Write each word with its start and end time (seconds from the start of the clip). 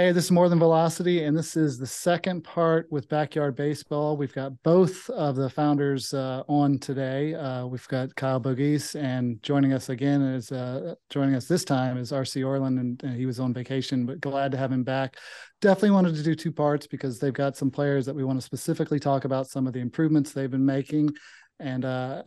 Hey, 0.00 0.12
this 0.12 0.24
is 0.24 0.30
More 0.30 0.48
Than 0.48 0.58
Velocity, 0.58 1.24
and 1.24 1.36
this 1.36 1.58
is 1.58 1.76
the 1.76 1.86
second 1.86 2.42
part 2.42 2.90
with 2.90 3.06
Backyard 3.10 3.54
Baseball. 3.54 4.16
We've 4.16 4.32
got 4.32 4.62
both 4.62 5.10
of 5.10 5.36
the 5.36 5.50
founders 5.50 6.14
uh, 6.14 6.42
on 6.48 6.78
today. 6.78 7.34
Uh, 7.34 7.66
we've 7.66 7.86
got 7.86 8.14
Kyle 8.14 8.40
Bogies, 8.40 8.94
and 8.94 9.42
joining 9.42 9.74
us 9.74 9.90
again 9.90 10.22
is 10.22 10.52
uh, 10.52 10.94
joining 11.10 11.34
us 11.34 11.44
this 11.44 11.66
time 11.66 11.98
is 11.98 12.12
RC 12.12 12.42
Orlan, 12.46 12.78
and, 12.78 13.02
and, 13.02 13.14
he 13.14 13.26
was 13.26 13.38
on 13.38 13.52
vacation, 13.52 14.06
but 14.06 14.22
glad 14.22 14.52
to 14.52 14.56
have 14.56 14.72
him 14.72 14.84
back. 14.84 15.18
Definitely 15.60 15.90
wanted 15.90 16.14
to 16.14 16.22
do 16.22 16.34
two 16.34 16.50
parts 16.50 16.86
because 16.86 17.18
they've 17.18 17.34
got 17.34 17.58
some 17.58 17.70
players 17.70 18.06
that 18.06 18.16
we 18.16 18.24
want 18.24 18.38
to 18.38 18.42
specifically 18.46 19.00
talk 19.00 19.26
about 19.26 19.48
some 19.48 19.66
of 19.66 19.74
the 19.74 19.80
improvements 19.80 20.32
they've 20.32 20.50
been 20.50 20.64
making 20.64 21.10
and 21.58 21.84
uh, 21.84 22.22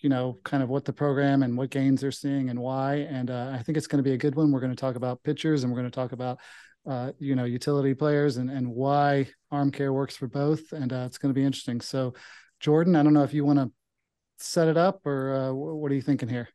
you 0.00 0.10
know 0.10 0.38
kind 0.44 0.62
of 0.62 0.68
what 0.68 0.84
the 0.84 0.92
program 0.92 1.42
and 1.42 1.56
what 1.56 1.70
gains 1.70 2.02
they're 2.02 2.12
seeing 2.12 2.50
and 2.50 2.58
why 2.58 2.96
and 2.96 3.30
uh, 3.30 3.50
i 3.52 3.62
think 3.62 3.78
it's 3.78 3.86
going 3.86 3.96
to 3.96 4.08
be 4.08 4.12
a 4.12 4.18
good 4.18 4.34
one 4.34 4.52
we're 4.52 4.60
going 4.60 4.70
to 4.70 4.76
talk 4.76 4.94
about 4.94 5.22
pitchers 5.22 5.64
and 5.64 5.72
we're 5.72 5.78
going 5.78 5.90
to 5.90 5.94
talk 5.94 6.12
about 6.12 6.38
uh, 6.86 7.12
you 7.18 7.34
know 7.34 7.44
utility 7.44 7.94
players 7.94 8.36
and 8.36 8.50
and 8.50 8.68
why 8.68 9.26
arm 9.50 9.70
care 9.70 9.92
works 9.92 10.16
for 10.16 10.28
both. 10.28 10.72
And 10.72 10.92
uh, 10.92 11.04
it's 11.06 11.18
going 11.18 11.32
to 11.32 11.38
be 11.38 11.44
interesting. 11.44 11.80
So 11.80 12.14
jordan 12.60 12.96
i 12.96 13.02
don't 13.02 13.12
know 13.12 13.22
if 13.22 13.34
you 13.34 13.44
want 13.44 13.58
to 13.58 13.70
set 14.38 14.68
it 14.68 14.76
up 14.76 15.06
or 15.06 15.34
uh, 15.34 15.52
what 15.52 15.92
are 15.92 15.94
you 15.94 16.02
thinking 16.02 16.28
here? 16.28 16.48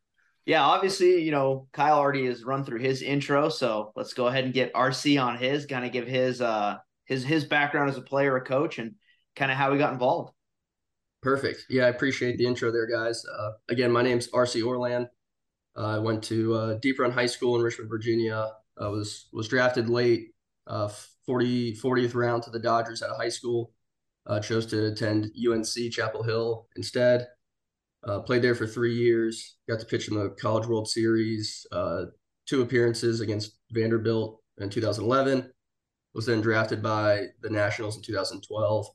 Yeah 0.44 0.62
obviously 0.64 1.22
you 1.22 1.30
know 1.30 1.68
kyle 1.72 1.98
already 1.98 2.26
has 2.26 2.42
run 2.44 2.64
through 2.64 2.80
his 2.80 3.02
intro 3.02 3.48
so 3.48 3.92
let's 3.94 4.12
go 4.12 4.26
ahead 4.26 4.44
and 4.44 4.52
get 4.52 4.72
rc 4.74 5.22
on 5.22 5.38
his 5.38 5.66
kind 5.66 5.84
of 5.84 5.92
give 5.92 6.06
his 6.06 6.40
uh 6.40 6.76
his 7.04 7.24
his 7.24 7.44
background 7.44 7.90
as 7.90 7.96
a 7.96 8.02
player 8.02 8.36
a 8.36 8.40
coach 8.40 8.78
and 8.78 8.94
kind 9.36 9.50
of 9.52 9.56
how 9.56 9.72
he 9.72 9.78
got 9.78 9.92
involved. 9.92 10.32
Perfect. 11.22 11.66
Yeah 11.68 11.84
i 11.84 11.88
appreciate 11.88 12.38
the 12.38 12.46
intro 12.46 12.72
there 12.72 12.86
guys. 12.86 13.24
Uh, 13.24 13.52
again 13.68 13.92
my 13.92 14.02
name's 14.02 14.28
rc 14.30 14.66
orlan. 14.66 15.08
Uh, 15.76 15.96
i 15.96 15.98
went 15.98 16.24
to 16.24 16.54
uh, 16.54 16.74
deep 16.80 16.98
run 16.98 17.12
high 17.12 17.26
school 17.26 17.54
in 17.56 17.62
richmond 17.62 17.88
virginia 17.88 18.50
uh, 18.82 18.90
was 18.90 19.28
was 19.32 19.48
drafted 19.48 19.88
late, 19.88 20.28
uh, 20.66 20.88
40, 21.26 21.76
40th 21.76 22.14
round 22.14 22.42
to 22.44 22.50
the 22.50 22.58
Dodgers 22.58 23.02
out 23.02 23.10
of 23.10 23.16
high 23.16 23.28
school. 23.28 23.72
Uh, 24.26 24.38
chose 24.38 24.66
to 24.66 24.86
attend 24.86 25.32
UNC 25.36 25.90
Chapel 25.90 26.22
Hill 26.22 26.66
instead. 26.76 27.26
Uh, 28.06 28.20
played 28.20 28.42
there 28.42 28.54
for 28.54 28.66
three 28.66 28.94
years. 28.94 29.56
Got 29.68 29.80
to 29.80 29.86
pitch 29.86 30.08
in 30.08 30.14
the 30.14 30.30
College 30.40 30.66
World 30.66 30.88
Series. 30.88 31.66
Uh, 31.72 32.06
two 32.46 32.62
appearances 32.62 33.20
against 33.20 33.58
Vanderbilt 33.72 34.40
in 34.58 34.70
2011. 34.70 35.50
Was 36.14 36.26
then 36.26 36.40
drafted 36.40 36.82
by 36.82 37.26
the 37.40 37.50
Nationals 37.50 37.96
in 37.96 38.02
2012. 38.02 38.86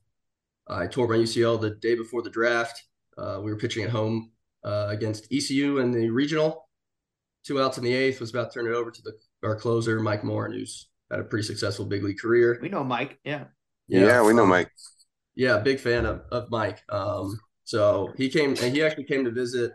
I 0.67 0.87
tore 0.87 1.07
my 1.07 1.15
UCL 1.15 1.61
the 1.61 1.71
day 1.71 1.95
before 1.95 2.21
the 2.21 2.29
draft. 2.29 2.83
Uh, 3.17 3.39
we 3.43 3.51
were 3.51 3.57
pitching 3.57 3.83
at 3.83 3.89
home 3.89 4.31
against 4.63 5.27
ECU 5.31 5.77
in 5.77 5.91
the 5.91 6.09
regional. 6.09 6.67
Two 7.45 7.61
outs 7.61 7.77
in 7.77 7.83
the 7.83 7.93
eighth. 7.93 8.19
Was 8.19 8.31
about 8.31 8.51
to 8.51 8.59
turn 8.59 8.71
it 8.71 8.75
over 8.75 8.89
to 8.89 9.01
the 9.03 9.13
our 9.45 9.55
closer, 9.55 9.99
Mike 9.99 10.23
Morin, 10.23 10.53
who's 10.53 10.87
had 11.11 11.19
a 11.19 11.23
pretty 11.23 11.45
successful 11.45 11.85
big 11.85 12.03
league 12.03 12.19
career. 12.19 12.57
We 12.61 12.69
know 12.69 12.83
Mike. 12.83 13.19
Yeah. 13.23 13.45
Yeah, 13.87 14.05
yeah 14.05 14.23
we 14.23 14.33
know 14.33 14.45
Mike. 14.45 14.71
Yeah, 15.35 15.59
big 15.59 15.79
fan 15.79 16.05
of, 16.05 16.21
of 16.31 16.49
Mike. 16.49 16.81
Um, 16.89 17.39
so 17.63 18.13
he 18.17 18.29
came 18.29 18.51
and 18.61 18.75
he 18.75 18.83
actually 18.83 19.03
came 19.03 19.23
to 19.25 19.31
visit 19.31 19.73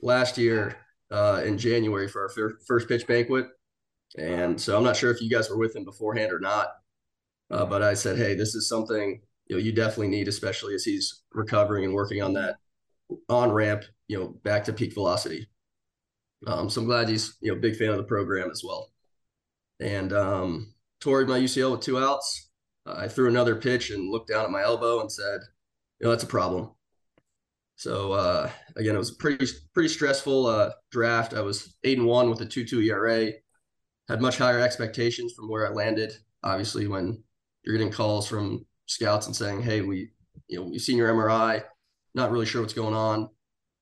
last 0.00 0.38
year 0.38 0.76
uh, 1.10 1.42
in 1.44 1.58
January 1.58 2.08
for 2.08 2.22
our 2.22 2.28
fir- 2.28 2.58
first 2.66 2.88
pitch 2.88 3.06
banquet. 3.06 3.46
And 4.18 4.60
so 4.60 4.76
I'm 4.76 4.84
not 4.84 4.96
sure 4.96 5.10
if 5.10 5.20
you 5.20 5.28
guys 5.28 5.50
were 5.50 5.58
with 5.58 5.76
him 5.76 5.84
beforehand 5.84 6.32
or 6.32 6.40
not. 6.40 6.68
Uh, 7.50 7.66
but 7.66 7.82
I 7.82 7.94
said, 7.94 8.16
hey, 8.16 8.34
this 8.34 8.54
is 8.54 8.68
something 8.68 9.20
you 9.46 9.56
know 9.56 9.62
you 9.62 9.72
definitely 9.72 10.08
need, 10.08 10.28
especially 10.28 10.74
as 10.74 10.84
he's 10.84 11.22
recovering 11.32 11.84
and 11.84 11.94
working 11.94 12.22
on 12.22 12.32
that 12.34 12.56
on 13.28 13.52
ramp, 13.52 13.84
you 14.08 14.18
know, 14.18 14.28
back 14.42 14.64
to 14.64 14.72
peak 14.72 14.94
velocity. 14.94 15.46
Um, 16.46 16.68
so 16.68 16.80
I'm 16.80 16.86
glad 16.86 17.08
he's 17.08 17.36
you 17.40 17.52
know 17.52 17.60
big 17.60 17.76
fan 17.76 17.90
of 17.90 17.96
the 17.96 18.04
program 18.04 18.50
as 18.50 18.62
well. 18.64 18.90
And 19.80 20.12
um, 20.12 20.74
tore 21.00 21.24
my 21.26 21.38
UCL 21.38 21.72
with 21.72 21.80
two 21.80 21.98
outs. 21.98 22.50
Uh, 22.86 22.94
I 22.98 23.08
threw 23.08 23.28
another 23.28 23.56
pitch 23.56 23.90
and 23.90 24.10
looked 24.10 24.28
down 24.28 24.44
at 24.44 24.50
my 24.50 24.62
elbow 24.62 25.00
and 25.00 25.10
said, 25.10 25.40
"You 26.00 26.06
know 26.06 26.10
that's 26.10 26.24
a 26.24 26.28
problem." 26.28 26.70
So 27.76 28.12
uh, 28.12 28.50
again, 28.76 28.94
it 28.94 28.98
was 28.98 29.10
a 29.10 29.16
pretty 29.16 29.46
pretty 29.74 29.88
stressful 29.88 30.46
uh, 30.46 30.70
draft. 30.90 31.34
I 31.34 31.40
was 31.42 31.76
eight 31.84 31.98
and 31.98 32.06
one 32.06 32.30
with 32.30 32.40
a 32.40 32.46
two 32.46 32.64
two 32.64 32.80
ERA. 32.80 33.32
Had 34.08 34.22
much 34.22 34.38
higher 34.38 34.60
expectations 34.60 35.34
from 35.34 35.48
where 35.48 35.66
I 35.66 35.70
landed. 35.70 36.12
Obviously, 36.42 36.86
when 36.86 37.22
you're 37.64 37.76
getting 37.76 37.92
calls 37.92 38.28
from 38.28 38.64
scouts 38.86 39.26
and 39.26 39.36
saying, 39.36 39.62
"Hey, 39.62 39.80
we 39.82 40.12
you 40.48 40.58
know 40.58 40.68
we've 40.70 40.80
seen 40.80 40.96
your 40.96 41.12
MRI, 41.12 41.62
not 42.14 42.30
really 42.30 42.46
sure 42.46 42.62
what's 42.62 42.72
going 42.72 42.94
on. 42.94 43.28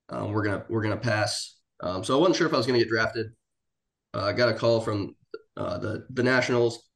Um, 0.09 0.33
we're 0.33 0.45
gonna 0.45 0.65
we're 0.69 0.83
gonna 0.83 0.97
pass 0.97 1.55
um, 1.85 2.05
so 2.05 2.17
I 2.17 2.21
wasn't 2.21 2.37
sure 2.37 2.47
if 2.47 2.55
I 2.55 2.57
was 2.57 2.67
to 2.67 2.73
get 2.73 2.89
drafted. 2.89 3.33
Uh, 4.15 4.25
I 4.25 4.33
got 4.33 4.49
a 4.49 4.55
call 4.55 4.81
from 4.81 5.15
uh, 5.57 5.79
the 5.79 6.07
the 6.11 6.23
Nationals. 6.23 6.89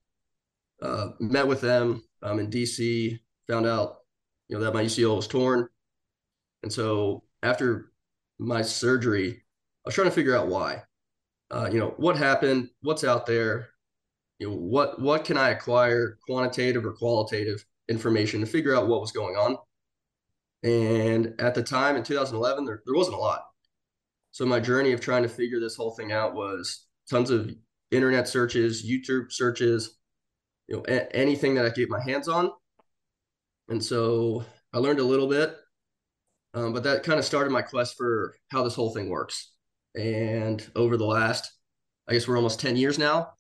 Uh, 0.81 1.09
met 1.19 1.47
with 1.47 1.61
them 1.61 2.05
um, 2.23 2.39
in 2.39 2.49
DC. 2.49 3.19
Found 3.49 3.67
out, 3.67 3.97
you 4.49 4.57
know, 4.57 4.63
that 4.63 4.75
my 4.75 4.85
UCL 4.85 5.17
was 5.17 5.27
torn, 5.27 5.69
and 6.63 6.73
so 6.73 7.25
after 7.43 7.91
my 8.39 8.63
surgery, 8.63 9.31
I 9.33 9.89
was 9.89 9.95
trying 9.95 10.09
to 10.09 10.15
figure 10.15 10.37
out 10.37 10.49
why. 10.49 10.83
Uh, 11.51 11.69
you 11.73 11.79
know, 11.81 11.95
what 11.97 12.17
happened? 12.17 12.69
What's 12.83 13.05
out 13.05 13.27
there? 13.27 13.71
You 14.39 14.49
know, 14.49 14.57
what 14.57 15.01
what 15.01 15.25
can 15.25 15.37
I 15.37 15.51
acquire, 15.51 16.19
quantitative 16.29 16.85
or 16.85 16.93
qualitative 16.93 17.65
information 17.89 18.41
to 18.41 18.47
figure 18.47 18.77
out 18.77 18.87
what 18.87 19.01
was 19.01 19.13
going 19.13 19.35
on? 19.35 19.57
And 20.63 21.35
at 21.41 21.55
the 21.55 21.63
time 21.63 21.97
in 21.97 22.03
2011, 22.03 22.65
there, 22.65 22.83
there 22.85 22.95
wasn't 22.95 23.17
a 23.17 23.21
lot. 23.21 23.45
So 24.33 24.45
my 24.45 24.61
journey 24.61 24.93
of 24.93 25.01
trying 25.01 25.23
to 25.23 25.29
figure 25.29 25.61
this 25.61 25.77
whole 25.77 25.93
thing 25.93 26.13
out 26.13 26.35
was 26.35 26.87
tons 27.09 27.31
of 27.31 27.51
internet 27.91 28.29
searches, 28.29 28.89
YouTube 28.89 29.33
searches, 29.33 29.99
you 30.67 30.77
know, 30.77 30.85
a- 30.89 31.15
anything 31.15 31.55
that 31.55 31.65
I 31.65 31.69
could 31.69 31.77
get 31.77 31.91
my 31.91 32.03
hands 32.03 32.29
on. 32.29 32.51
And 33.69 33.83
so 33.83 34.45
I 34.73 34.79
learned 34.79 35.01
a 35.01 35.05
little 35.05 35.29
bit, 35.29 35.57
um, 36.55 36.73
but 36.73 36.83
that 36.85 37.03
kind 37.03 37.19
of 37.19 37.25
started 37.25 37.51
my 37.51 37.63
quest 37.63 37.97
for 37.97 38.35
how 38.51 38.63
this 38.63 38.75
whole 38.75 38.91
thing 38.91 39.09
works. 39.09 39.53
And 39.95 40.65
over 40.77 40.97
the 40.97 41.07
last, 41.07 41.51
I 42.07 42.13
guess 42.13 42.29
we're 42.29 42.37
almost 42.37 42.61
10 42.61 42.77
years 42.77 42.99
now, 42.99 43.33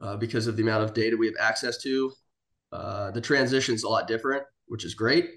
uh, 0.00 0.16
because 0.16 0.46
of 0.46 0.56
the 0.56 0.62
amount 0.62 0.84
of 0.84 0.94
data 0.94 1.16
we 1.16 1.26
have 1.26 1.36
access 1.40 1.78
to, 1.82 2.12
uh, 2.72 3.10
the 3.10 3.20
transition's 3.20 3.84
a 3.84 3.88
lot 3.88 4.08
different, 4.08 4.44
which 4.66 4.84
is 4.84 4.94
great. 4.94 5.30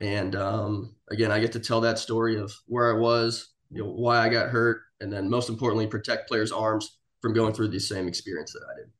And 0.00 0.36
um, 0.36 0.96
again, 1.10 1.32
I 1.32 1.40
get 1.40 1.52
to 1.52 1.60
tell 1.60 1.80
that 1.82 1.98
story 1.98 2.38
of 2.38 2.52
where 2.66 2.94
I 2.94 2.98
was, 2.98 3.54
you 3.70 3.82
know 3.82 3.90
why 3.90 4.18
I 4.18 4.28
got 4.28 4.50
hurt, 4.50 4.82
and 5.00 5.12
then 5.12 5.30
most 5.30 5.48
importantly, 5.48 5.86
protect 5.86 6.28
players' 6.28 6.52
arms 6.52 6.98
from 7.26 7.34
going 7.34 7.52
through 7.52 7.66
the 7.66 7.80
same 7.80 8.06
experience 8.06 8.52
that 8.52 8.62
I 8.72 8.78
did. 8.78 8.90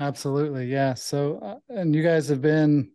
Absolutely, 0.00 0.66
yeah. 0.66 0.94
So, 0.94 1.38
uh, 1.38 1.58
and 1.68 1.94
you 1.94 2.02
guys 2.02 2.28
have 2.28 2.42
been. 2.42 2.90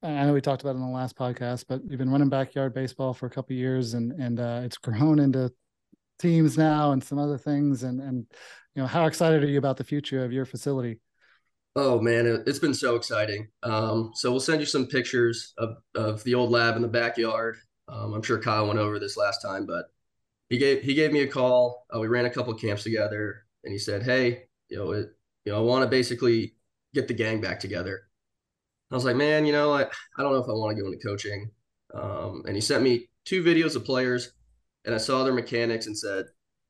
I 0.00 0.26
know 0.26 0.34
we 0.34 0.40
talked 0.40 0.62
about 0.62 0.76
it 0.76 0.78
in 0.78 0.86
the 0.86 0.92
last 0.92 1.16
podcast, 1.16 1.64
but 1.66 1.80
you've 1.88 1.98
been 1.98 2.10
running 2.10 2.28
backyard 2.28 2.72
baseball 2.72 3.14
for 3.14 3.26
a 3.26 3.30
couple 3.30 3.56
years, 3.56 3.94
and 3.94 4.12
and 4.12 4.38
uh, 4.38 4.60
it's 4.62 4.76
grown 4.78 5.18
into 5.18 5.50
teams 6.20 6.56
now 6.56 6.92
and 6.92 7.02
some 7.02 7.18
other 7.18 7.36
things. 7.38 7.82
And 7.82 8.00
and 8.00 8.26
you 8.76 8.82
know, 8.82 8.86
how 8.86 9.06
excited 9.06 9.42
are 9.42 9.48
you 9.48 9.58
about 9.58 9.76
the 9.76 9.82
future 9.82 10.24
of 10.24 10.32
your 10.32 10.44
facility? 10.44 11.00
Oh 11.74 12.00
man, 12.00 12.26
it, 12.26 12.46
has 12.46 12.60
been 12.60 12.74
so 12.74 12.94
exciting. 12.94 13.48
Um, 13.64 14.12
so 14.14 14.30
we'll 14.30 14.38
send 14.38 14.60
you 14.60 14.66
some 14.66 14.86
pictures 14.86 15.52
of 15.58 15.78
of 15.96 16.22
the 16.22 16.36
old 16.36 16.52
lab 16.52 16.76
in 16.76 16.82
the 16.82 16.86
backyard. 16.86 17.56
Um, 17.88 18.14
I'm 18.14 18.22
sure 18.22 18.40
Kyle 18.40 18.68
went 18.68 18.78
over 18.78 19.00
this 19.00 19.16
last 19.16 19.40
time, 19.42 19.66
but 19.66 19.86
he 20.48 20.58
gave 20.58 20.82
he 20.82 20.94
gave 20.94 21.12
me 21.12 21.22
a 21.22 21.26
call. 21.26 21.86
Uh, 21.94 22.00
we 22.00 22.08
ran 22.08 22.26
a 22.26 22.30
couple 22.30 22.54
camps 22.54 22.82
together, 22.82 23.46
and 23.64 23.72
he 23.72 23.78
said, 23.78 24.02
"Hey, 24.02 24.44
you 24.68 24.76
know, 24.78 24.92
it, 24.92 25.10
you 25.44 25.52
know, 25.52 25.58
I 25.58 25.62
want 25.62 25.84
to 25.84 25.90
basically 25.90 26.54
get 26.94 27.08
the 27.08 27.14
gang 27.14 27.40
back 27.40 27.60
together." 27.60 28.02
I 28.90 28.94
was 28.94 29.04
like, 29.04 29.16
"Man, 29.16 29.46
you 29.46 29.52
know, 29.52 29.72
I, 29.72 29.82
I 29.82 30.22
don't 30.22 30.32
know 30.32 30.38
if 30.42 30.48
I 30.48 30.52
want 30.52 30.76
to 30.76 30.82
go 30.82 30.88
into 30.90 31.04
coaching." 31.06 31.50
Um, 31.94 32.42
and 32.46 32.54
he 32.54 32.60
sent 32.60 32.82
me 32.82 33.08
two 33.24 33.42
videos 33.42 33.76
of 33.76 33.84
players, 33.84 34.32
and 34.84 34.94
I 34.94 34.98
saw 34.98 35.24
their 35.24 35.34
mechanics 35.34 35.86
and 35.86 35.96
said, 35.98 36.26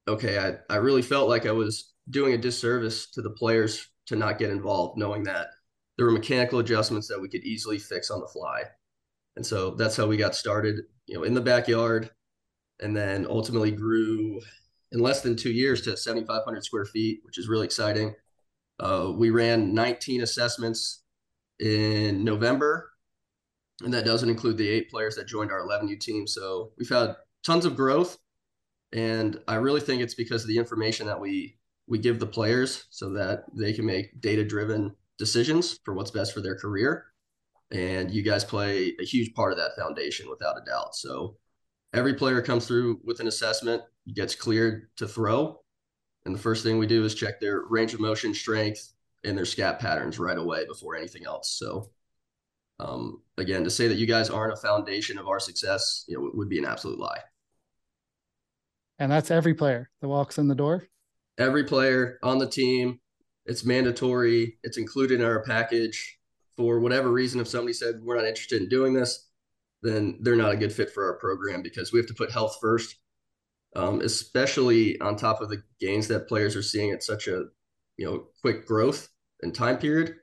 "Okay, 0.09 0.39
I 0.39 0.57
I 0.73 0.77
really 0.77 1.03
felt 1.03 1.29
like 1.29 1.47
I 1.47 1.53
was 1.53 1.93
doing 2.11 2.35
a 2.35 2.39
disservice 2.39 3.11
to 3.13 3.23
the 3.23 3.31
players 3.31 3.89
to 4.07 4.17
not 4.17 4.39
get 4.39 4.51
involved, 4.51 4.99
knowing 4.99 5.25
that 5.25 5.49
there 5.97 6.07
were 6.07 6.13
mechanical 6.13 6.59
adjustments 6.59 7.09
that 7.09 7.21
we 7.21 7.29
could 7.29 7.45
easily 7.45 7.79
fix 7.79 8.11
on 8.11 8.21
the 8.21 8.29
fly." 8.29 8.65
And 9.37 9.45
so 9.45 9.73
that's 9.73 9.97
how 9.97 10.07
we 10.07 10.17
got 10.17 10.35
started 10.35 10.85
you 11.07 11.17
know, 11.17 11.25
in 11.25 11.35
the 11.35 11.41
backyard, 11.41 12.11
and 12.81 12.97
then 12.97 13.27
ultimately 13.29 13.71
grew 13.71 14.41
in 14.93 15.01
less 15.01 15.23
than 15.23 15.37
two 15.37 15.51
years 15.51 15.83
to 15.83 15.97
7,500 15.97 16.65
square 16.65 16.85
feet, 16.85 17.21
which 17.25 17.39
is 17.39 17.49
really 17.49 17.65
exciting. 17.65 18.15
Uh, 18.81 19.13
we 19.15 19.31
ran 19.31 19.75
19 19.75 20.23
assessments 20.23 21.03
in 21.61 22.25
November, 22.25 22.93
and 23.83 23.93
that 23.93 24.05
doesn't 24.05 24.29
include 24.29 24.57
the 24.57 24.69
eight 24.69 24.91
players 24.91 25.17
that 25.17 25.27
joined 25.27 25.51
our 25.51 25.67
11U 25.67 25.99
team. 26.01 26.27
So 26.27 26.73
we've 26.79 26.89
had 26.89 27.17
tons 27.45 27.65
of 27.65 27.77
growth, 27.77 28.19
and 28.93 29.41
I 29.49 29.57
really 29.57 29.81
think 29.81 30.03
it's 30.03 30.15
because 30.15 30.43
of 30.43 30.49
the 30.49 30.59
information 30.59 31.07
that 31.07 31.21
we 31.21 31.59
we 31.87 31.99
give 31.99 32.19
the 32.19 32.27
players 32.27 32.87
so 32.89 33.11
that 33.11 33.45
they 33.55 33.75
can 33.75 33.85
make 33.85 34.19
data 34.23 34.43
driven 34.43 34.97
decisions 35.19 35.79
for 35.85 35.93
what's 35.93 36.11
best 36.11 36.33
for 36.33 36.41
their 36.41 36.57
career 36.57 37.05
and 37.75 38.11
you 38.11 38.23
guys 38.23 38.45
play 38.45 38.95
a 39.01 39.05
huge 39.05 39.35
part 39.35 39.53
of 39.53 39.59
that 39.59 39.77
foundation 39.77 40.31
without 40.31 40.57
a 40.57 40.65
doubt. 40.65 40.95
So 40.95 41.37
every 41.95 42.15
player 42.15 42.43
comes 42.43 42.67
through 42.67 43.01
with 43.05 43.21
an 43.21 43.29
assessment, 43.29 43.83
gets 44.13 44.35
cleared 44.35 44.89
to 44.97 45.09
throw, 45.09 45.61
And 46.27 46.35
the 46.35 46.41
first 46.41 46.63
thing 46.63 46.79
we 46.79 46.87
do 46.87 47.05
is 47.05 47.15
check 47.15 47.41
their 47.41 47.63
range 47.69 47.95
of 47.95 48.01
motion 48.01 48.35
strength 48.35 48.93
and 49.25 49.37
their 49.37 49.45
scap 49.45 49.79
patterns 49.79 50.19
right 50.19 50.37
away 50.37 50.67
before 50.67 50.97
anything 50.97 51.25
else. 51.25 51.57
So 51.59 51.91
um, 52.81 53.23
again, 53.39 53.65
to 53.65 53.71
say 53.71 53.89
that 53.89 53.97
you 53.97 54.07
guys 54.07 54.31
aren't 54.31 54.53
a 54.53 54.57
foundation 54.57 55.19
of 55.19 55.29
our 55.29 55.39
success, 55.39 56.05
you 56.09 56.17
know, 56.17 56.31
would 56.35 56.49
be 56.49 56.59
an 56.59 56.65
absolute 56.65 56.99
lie. 56.99 57.21
And 58.99 59.11
that's 59.11 59.31
every 59.31 59.55
player 59.55 59.91
that 60.01 60.09
walks 60.09 60.39
in 60.39 60.49
the 60.49 60.55
door. 60.55 60.85
Every 61.39 61.65
player 61.65 62.19
on 62.23 62.39
the 62.39 62.49
team, 62.49 63.01
it's 63.47 63.65
mandatory. 63.65 64.59
It's 64.63 64.79
included 64.79 65.21
in 65.21 65.27
our 65.27 65.43
package. 65.43 66.19
For 66.57 66.79
whatever 66.79 67.11
reason, 67.11 67.41
if 67.41 67.49
somebody 67.49 67.73
said 67.73 68.01
we're 68.03 68.17
not 68.17 68.27
interested 68.27 68.63
in 68.63 68.69
doing 68.69 68.95
this, 68.95 69.29
then 69.85 70.19
they're 70.23 70.37
not 70.37 70.53
a 70.53 70.57
good 70.57 70.73
fit 70.73 70.91
for 70.91 71.05
our 71.05 71.19
program 71.19 71.63
because 71.63 71.93
we 71.93 71.99
have 71.99 72.09
to 72.09 72.15
put 72.15 72.33
health 72.33 72.59
first, 72.61 72.97
um, 73.77 74.01
especially 74.01 75.01
on 75.01 75.17
top 75.17 75.41
of 75.41 75.49
the 75.51 75.63
gains 75.81 76.09
that 76.09 76.29
players 76.29 76.57
are 76.57 76.63
seeing 76.63 76.91
at 76.91 77.03
such 77.03 77.29
a 77.29 77.45
you 77.97 78.05
know 78.05 78.27
quick 78.43 78.67
growth 78.67 79.09
and 79.43 79.55
time 79.55 79.79
period 79.79 80.17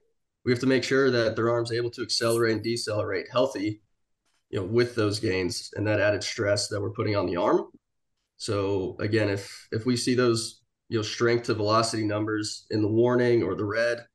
we 0.44 0.52
have 0.52 0.60
to 0.60 0.68
make 0.68 0.84
sure 0.84 1.12
that 1.12 1.36
their 1.36 1.50
arm's 1.50 1.72
able 1.72 1.92
to 1.92 2.02
accelerate 2.02 2.54
and 2.54 2.64
decelerate 2.64 3.28
healthy, 3.32 3.82
you 4.50 4.60
know, 4.60 4.66
with 4.66 4.96
those 4.96 5.20
gains 5.20 5.72
and 5.76 5.86
that 5.88 6.00
added 6.00 6.24
stress 6.24 6.68
that 6.70 6.82
we're 6.82 6.92
putting 6.92 7.16
on 7.16 7.28
the 7.28 7.38
arm. 7.38 7.68
So 8.38 8.96
again, 9.00 9.30
if 9.30 9.68
if 9.72 9.86
we 9.86 9.96
see 9.96 10.16
those, 10.16 10.62
you 10.90 10.98
know, 10.98 11.04
strength 11.04 11.46
to 11.46 11.54
velocity 11.54 12.04
numbers 12.04 12.66
in 12.72 12.82
the 12.82 12.88
warning 12.88 13.44
or 13.44 13.56
the 13.56 13.66
red, 13.66 14.06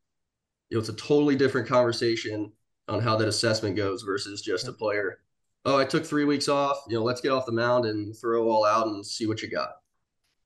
you 0.69 0.77
know, 0.77 0.81
it's 0.81 0.89
a 0.89 0.95
totally 0.95 1.37
different 1.37 1.69
conversation 1.69 2.53
on 2.89 3.01
how 3.01 3.17
that 3.17 3.29
assessment 3.29 3.77
goes 3.77 4.03
versus 4.03 4.43
just 4.43 4.69
a 4.69 4.73
player. 4.73 5.21
Oh, 5.67 5.77
I 5.77 5.85
took 5.85 6.07
three 6.07 6.25
weeks 6.25 6.49
off. 6.49 6.85
You 6.89 6.97
know, 6.97 7.03
let's 7.03 7.21
get 7.21 7.33
off 7.33 7.45
the 7.45 7.51
mound 7.51 7.87
and 7.87 8.17
throw 8.17 8.49
all 8.49 8.65
out 8.65 8.87
and 8.87 9.05
see 9.05 9.27
what 9.27 9.43
you 9.43 9.51
got. 9.51 9.71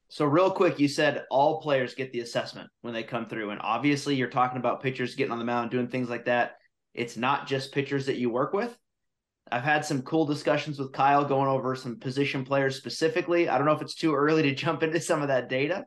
So 0.09 0.25
real 0.25 0.51
quick, 0.51 0.81
you 0.81 0.89
said 0.89 1.27
all 1.31 1.61
players 1.61 1.95
get 1.95 2.11
the 2.11 2.21
assessment 2.21 2.71
when 2.81 2.95
they 2.95 3.03
come 3.03 3.29
through, 3.29 3.51
and 3.51 3.61
obviously 3.63 4.15
you're 4.17 4.31
talking 4.31 4.57
about 4.57 4.83
pitchers 4.83 5.15
getting 5.15 5.31
on 5.31 5.39
the 5.39 5.45
mound, 5.45 5.71
doing 5.71 5.89
things 5.89 6.09
like 6.09 6.25
that. 6.25 6.57
It's 6.95 7.19
not 7.19 7.47
just 7.47 7.71
pitchers 7.71 8.07
that 8.07 8.17
you 8.17 8.31
work 8.31 8.55
with. 8.55 8.77
I've 9.53 9.63
had 9.63 9.85
some 9.85 10.03
cool 10.03 10.25
discussions 10.25 10.79
with 10.79 10.93
Kyle 10.93 11.25
going 11.27 11.49
over 11.49 11.77
some 11.77 11.99
position 11.99 12.45
players 12.45 12.77
specifically. 12.77 13.47
I 13.47 13.59
don't 13.59 13.67
know 13.67 13.75
if 13.75 13.83
it's 13.83 13.95
too 13.95 14.15
early 14.15 14.43
to 14.45 14.55
jump 14.55 14.83
into 14.83 15.01
some 15.01 15.21
of 15.21 15.29
that 15.29 15.51
data, 15.51 15.85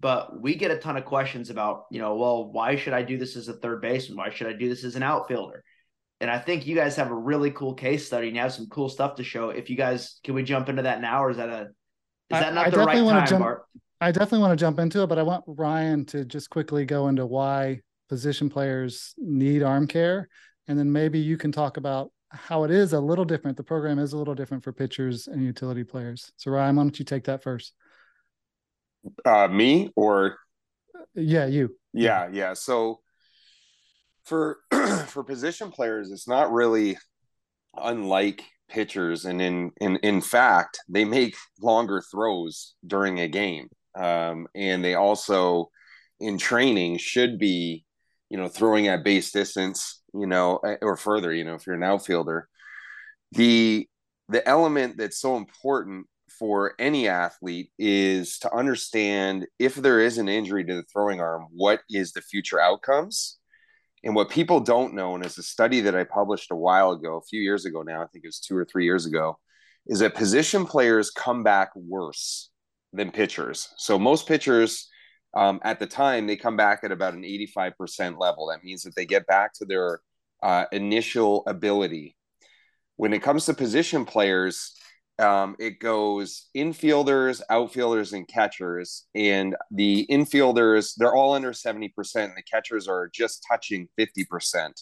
but 0.00 0.42
we 0.42 0.56
get 0.56 0.72
a 0.72 0.78
ton 0.78 0.96
of 0.96 1.04
questions 1.04 1.50
about, 1.50 1.84
you 1.92 2.00
know, 2.00 2.16
well, 2.16 2.50
why 2.50 2.74
should 2.74 2.94
I 2.94 3.02
do 3.02 3.16
this 3.16 3.36
as 3.36 3.46
a 3.46 3.54
third 3.54 3.80
baseman? 3.80 4.18
Why 4.18 4.30
should 4.30 4.48
I 4.48 4.54
do 4.54 4.68
this 4.68 4.82
as 4.82 4.96
an 4.96 5.04
outfielder? 5.04 5.62
And 6.20 6.30
I 6.30 6.38
think 6.38 6.66
you 6.66 6.74
guys 6.74 6.96
have 6.96 7.10
a 7.10 7.14
really 7.14 7.50
cool 7.50 7.74
case 7.74 8.06
study 8.06 8.28
and 8.28 8.36
you 8.36 8.42
have 8.42 8.52
some 8.52 8.68
cool 8.68 8.88
stuff 8.88 9.16
to 9.16 9.24
show. 9.24 9.50
If 9.50 9.68
you 9.68 9.76
guys 9.76 10.18
can 10.24 10.34
we 10.34 10.42
jump 10.42 10.68
into 10.68 10.82
that 10.82 11.00
now, 11.00 11.24
or 11.24 11.30
is 11.30 11.36
that 11.36 11.48
a 11.48 11.62
is 12.30 12.40
that 12.40 12.54
not 12.54 12.68
I, 12.68 12.70
the 12.70 12.78
right 12.78 12.96
time, 12.96 13.26
jump, 13.26 13.42
Bart? 13.42 13.64
I 14.00 14.12
definitely 14.12 14.40
want 14.40 14.58
to 14.58 14.62
jump 14.62 14.78
into 14.78 15.02
it, 15.02 15.06
but 15.08 15.18
I 15.18 15.22
want 15.22 15.44
Ryan 15.46 16.04
to 16.06 16.24
just 16.24 16.50
quickly 16.50 16.84
go 16.84 17.08
into 17.08 17.26
why 17.26 17.80
position 18.08 18.48
players 18.48 19.14
need 19.18 19.62
arm 19.62 19.86
care. 19.86 20.28
And 20.68 20.78
then 20.78 20.90
maybe 20.90 21.18
you 21.18 21.36
can 21.36 21.52
talk 21.52 21.76
about 21.76 22.10
how 22.30 22.64
it 22.64 22.70
is 22.70 22.92
a 22.92 23.00
little 23.00 23.24
different. 23.24 23.56
The 23.56 23.62
program 23.62 23.98
is 23.98 24.12
a 24.12 24.18
little 24.18 24.34
different 24.34 24.64
for 24.64 24.72
pitchers 24.72 25.28
and 25.28 25.42
utility 25.42 25.84
players. 25.84 26.32
So 26.36 26.50
Ryan, 26.50 26.76
why 26.76 26.82
don't 26.82 26.98
you 26.98 27.04
take 27.04 27.24
that 27.24 27.42
first? 27.42 27.72
Uh, 29.24 29.48
me 29.48 29.90
or? 29.96 30.38
Yeah, 31.14 31.46
you. 31.46 31.76
Yeah, 31.92 32.28
yeah. 32.32 32.54
So 32.54 33.00
for 34.26 34.58
for 35.06 35.24
position 35.24 35.70
players, 35.70 36.10
it's 36.10 36.28
not 36.28 36.52
really 36.52 36.98
unlike 37.76 38.42
pitchers, 38.68 39.24
and 39.24 39.40
in 39.40 39.70
in 39.80 39.96
in 39.98 40.20
fact, 40.20 40.80
they 40.88 41.04
make 41.04 41.36
longer 41.60 42.02
throws 42.02 42.74
during 42.86 43.20
a 43.20 43.28
game, 43.28 43.68
um, 43.96 44.46
and 44.54 44.84
they 44.84 44.94
also 44.94 45.70
in 46.20 46.38
training 46.38 46.98
should 46.98 47.38
be, 47.38 47.84
you 48.28 48.36
know, 48.36 48.48
throwing 48.48 48.88
at 48.88 49.04
base 49.04 49.30
distance, 49.30 50.02
you 50.12 50.26
know, 50.26 50.60
or 50.82 50.96
further. 50.96 51.32
You 51.32 51.44
know, 51.44 51.54
if 51.54 51.66
you're 51.66 51.76
an 51.76 51.82
outfielder, 51.82 52.48
the 53.32 53.88
the 54.28 54.46
element 54.48 54.96
that's 54.98 55.20
so 55.20 55.36
important 55.36 56.06
for 56.38 56.74
any 56.78 57.08
athlete 57.08 57.70
is 57.78 58.38
to 58.40 58.52
understand 58.54 59.46
if 59.58 59.76
there 59.76 60.00
is 60.00 60.18
an 60.18 60.28
injury 60.28 60.64
to 60.64 60.74
the 60.74 60.82
throwing 60.92 61.20
arm, 61.20 61.46
what 61.52 61.80
is 61.88 62.12
the 62.12 62.20
future 62.20 62.60
outcomes 62.60 63.38
and 64.06 64.14
what 64.14 64.30
people 64.30 64.60
don't 64.60 64.94
know, 64.94 65.16
and 65.16 65.24
it's 65.24 65.36
a 65.36 65.42
study 65.42 65.80
that 65.80 65.96
I 65.96 66.04
published 66.04 66.52
a 66.52 66.56
while 66.56 66.92
ago, 66.92 67.16
a 67.16 67.22
few 67.22 67.40
years 67.40 67.64
ago 67.66 67.82
now, 67.82 68.02
I 68.02 68.06
think 68.06 68.24
it 68.24 68.28
was 68.28 68.38
two 68.38 68.56
or 68.56 68.64
three 68.64 68.84
years 68.84 69.04
ago, 69.04 69.36
is 69.88 69.98
that 69.98 70.14
position 70.14 70.64
players 70.64 71.10
come 71.10 71.42
back 71.42 71.70
worse 71.74 72.50
than 72.92 73.10
pitchers. 73.10 73.68
So 73.78 73.98
most 73.98 74.28
pitchers 74.28 74.88
um, 75.36 75.58
at 75.64 75.80
the 75.80 75.88
time, 75.88 76.28
they 76.28 76.36
come 76.36 76.56
back 76.56 76.84
at 76.84 76.92
about 76.92 77.14
an 77.14 77.22
85% 77.22 78.16
level. 78.16 78.46
That 78.46 78.62
means 78.62 78.84
that 78.84 78.94
they 78.94 79.06
get 79.06 79.26
back 79.26 79.52
to 79.54 79.64
their 79.64 79.98
uh, 80.40 80.66
initial 80.70 81.42
ability. 81.48 82.16
When 82.94 83.12
it 83.12 83.24
comes 83.24 83.46
to 83.46 83.54
position 83.54 84.04
players, 84.04 84.72
um, 85.18 85.56
it 85.58 85.78
goes 85.80 86.48
infielders, 86.54 87.40
outfielders, 87.48 88.12
and 88.12 88.28
catchers. 88.28 89.06
And 89.14 89.56
the 89.70 90.06
infielders, 90.10 90.92
they're 90.96 91.14
all 91.14 91.34
under 91.34 91.52
70%, 91.52 91.90
and 92.16 92.32
the 92.36 92.42
catchers 92.50 92.86
are 92.86 93.10
just 93.12 93.44
touching 93.50 93.88
50%. 93.98 94.72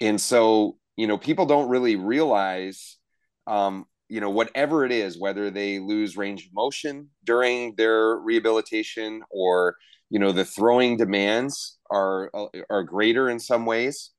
And 0.00 0.20
so, 0.20 0.76
you 0.96 1.06
know, 1.06 1.16
people 1.16 1.46
don't 1.46 1.68
really 1.68 1.96
realize, 1.96 2.98
um, 3.46 3.86
you 4.08 4.20
know, 4.20 4.30
whatever 4.30 4.84
it 4.84 4.92
is, 4.92 5.18
whether 5.18 5.50
they 5.50 5.78
lose 5.78 6.16
range 6.16 6.44
of 6.46 6.52
motion 6.52 7.08
during 7.24 7.74
their 7.76 8.16
rehabilitation 8.16 9.22
or, 9.30 9.76
you 10.10 10.18
know, 10.18 10.32
the 10.32 10.44
throwing 10.44 10.98
demands 10.98 11.78
are, 11.90 12.30
are 12.68 12.82
greater 12.82 13.30
in 13.30 13.38
some 13.38 13.64
ways. 13.64 14.10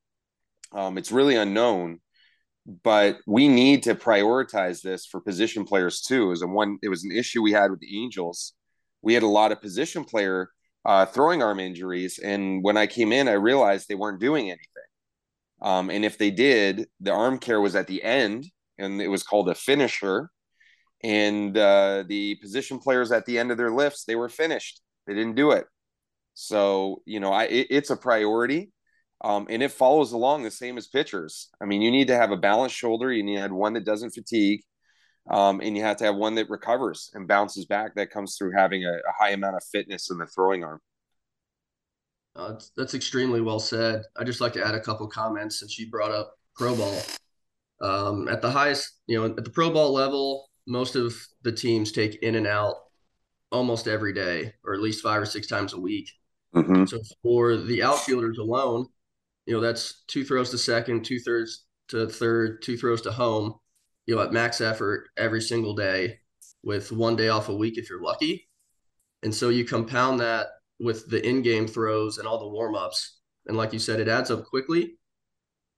Um, 0.71 0.97
it's 0.97 1.11
really 1.11 1.35
unknown 1.35 1.99
but 2.65 3.17
we 3.27 3.47
need 3.47 3.83
to 3.83 3.95
prioritize 3.95 4.81
this 4.81 5.05
for 5.05 5.19
position 5.19 5.65
players 5.65 6.01
too. 6.01 6.31
As 6.31 6.41
a 6.41 6.47
one, 6.47 6.77
it 6.81 6.89
was 6.89 7.03
an 7.03 7.11
issue 7.11 7.41
we 7.41 7.51
had 7.51 7.71
with 7.71 7.79
the 7.79 8.01
Angels. 8.01 8.53
We 9.01 9.13
had 9.13 9.23
a 9.23 9.27
lot 9.27 9.51
of 9.51 9.61
position 9.61 10.05
player 10.05 10.49
uh, 10.85 11.05
throwing 11.05 11.41
arm 11.41 11.59
injuries, 11.59 12.19
and 12.19 12.63
when 12.63 12.77
I 12.77 12.87
came 12.87 13.11
in, 13.11 13.27
I 13.27 13.33
realized 13.33 13.87
they 13.87 13.95
weren't 13.95 14.19
doing 14.19 14.45
anything. 14.45 14.67
Um, 15.61 15.89
and 15.89 16.03
if 16.03 16.17
they 16.17 16.31
did, 16.31 16.87
the 16.99 17.11
arm 17.11 17.37
care 17.39 17.61
was 17.61 17.75
at 17.75 17.87
the 17.87 18.03
end, 18.03 18.45
and 18.77 19.01
it 19.01 19.07
was 19.07 19.23
called 19.23 19.49
a 19.49 19.55
finisher. 19.55 20.29
And 21.03 21.57
uh, 21.57 22.03
the 22.07 22.35
position 22.35 22.79
players 22.79 23.11
at 23.11 23.25
the 23.25 23.37
end 23.39 23.51
of 23.51 23.57
their 23.57 23.71
lifts, 23.71 24.05
they 24.05 24.15
were 24.15 24.29
finished. 24.29 24.81
They 25.05 25.13
didn't 25.13 25.35
do 25.35 25.51
it. 25.51 25.65
So 26.33 27.01
you 27.05 27.19
know, 27.19 27.31
I 27.31 27.43
it, 27.45 27.67
it's 27.69 27.89
a 27.89 27.97
priority 27.97 28.71
um, 29.23 29.47
and 29.49 29.63
it 29.63 29.71
follows 29.71 30.11
along 30.11 30.43
the 30.43 30.51
same 30.51 30.77
as 30.77 30.87
pitchers. 30.87 31.49
I 31.61 31.65
mean, 31.65 31.81
you 31.81 31.91
need 31.91 32.07
to 32.07 32.15
have 32.15 32.31
a 32.31 32.37
balanced 32.37 32.75
shoulder. 32.75 33.11
You 33.11 33.23
need 33.23 33.35
to 33.35 33.41
have 33.41 33.51
one 33.51 33.73
that 33.73 33.85
doesn't 33.85 34.11
fatigue, 34.11 34.61
um, 35.29 35.61
and 35.61 35.77
you 35.77 35.83
have 35.83 35.97
to 35.97 36.05
have 36.05 36.15
one 36.15 36.35
that 36.35 36.49
recovers 36.49 37.09
and 37.13 37.27
bounces 37.27 37.65
back. 37.65 37.95
That 37.95 38.11
comes 38.11 38.35
through 38.37 38.51
having 38.57 38.85
a, 38.85 38.91
a 38.91 39.13
high 39.17 39.31
amount 39.31 39.55
of 39.55 39.63
fitness 39.71 40.11
in 40.11 40.17
the 40.17 40.27
throwing 40.27 40.63
arm. 40.63 40.79
Uh, 42.35 42.59
that's 42.75 42.95
extremely 42.95 43.41
well 43.41 43.59
said. 43.59 44.03
I 44.17 44.23
just 44.23 44.41
like 44.41 44.53
to 44.53 44.65
add 44.65 44.75
a 44.75 44.79
couple 44.79 45.07
comments 45.07 45.59
since 45.59 45.77
you 45.77 45.89
brought 45.89 46.11
up 46.11 46.33
pro 46.55 46.75
ball. 46.75 47.01
Um, 47.81 48.27
at 48.27 48.41
the 48.41 48.49
highest, 48.49 48.99
you 49.07 49.19
know, 49.19 49.25
at 49.25 49.43
the 49.43 49.49
pro 49.49 49.69
ball 49.69 49.93
level, 49.93 50.49
most 50.65 50.95
of 50.95 51.15
the 51.43 51.51
teams 51.51 51.91
take 51.91 52.15
in 52.23 52.35
and 52.35 52.47
out 52.47 52.75
almost 53.51 53.87
every 53.87 54.13
day, 54.13 54.53
or 54.65 54.73
at 54.73 54.81
least 54.81 55.03
five 55.03 55.21
or 55.21 55.25
six 55.25 55.47
times 55.47 55.73
a 55.73 55.79
week. 55.79 56.09
Mm-hmm. 56.55 56.85
So 56.85 56.99
for 57.21 57.57
the 57.57 57.83
outfielders 57.83 58.37
alone, 58.37 58.87
you 59.45 59.53
know, 59.53 59.61
that's 59.61 60.03
two 60.07 60.23
throws 60.23 60.49
to 60.51 60.57
second, 60.57 61.03
two 61.03 61.19
thirds 61.19 61.65
to 61.89 62.07
third, 62.07 62.61
two 62.61 62.77
throws 62.77 63.01
to 63.01 63.11
home, 63.11 63.55
you 64.05 64.15
know, 64.15 64.21
at 64.21 64.31
max 64.31 64.61
effort 64.61 65.09
every 65.17 65.41
single 65.41 65.75
day 65.75 66.19
with 66.63 66.91
one 66.91 67.15
day 67.15 67.29
off 67.29 67.49
a 67.49 67.55
week 67.55 67.77
if 67.77 67.89
you're 67.89 68.01
lucky. 68.01 68.47
And 69.21 69.33
so 69.33 69.49
you 69.49 69.65
compound 69.65 70.19
that 70.19 70.47
with 70.79 71.09
the 71.09 71.25
in-game 71.25 71.67
throws 71.67 72.17
and 72.17 72.27
all 72.27 72.39
the 72.39 72.49
warm-ups. 72.49 73.19
And 73.45 73.57
like 73.57 73.73
you 73.73 73.79
said, 73.79 73.99
it 73.99 74.07
adds 74.07 74.31
up 74.31 74.45
quickly 74.45 74.93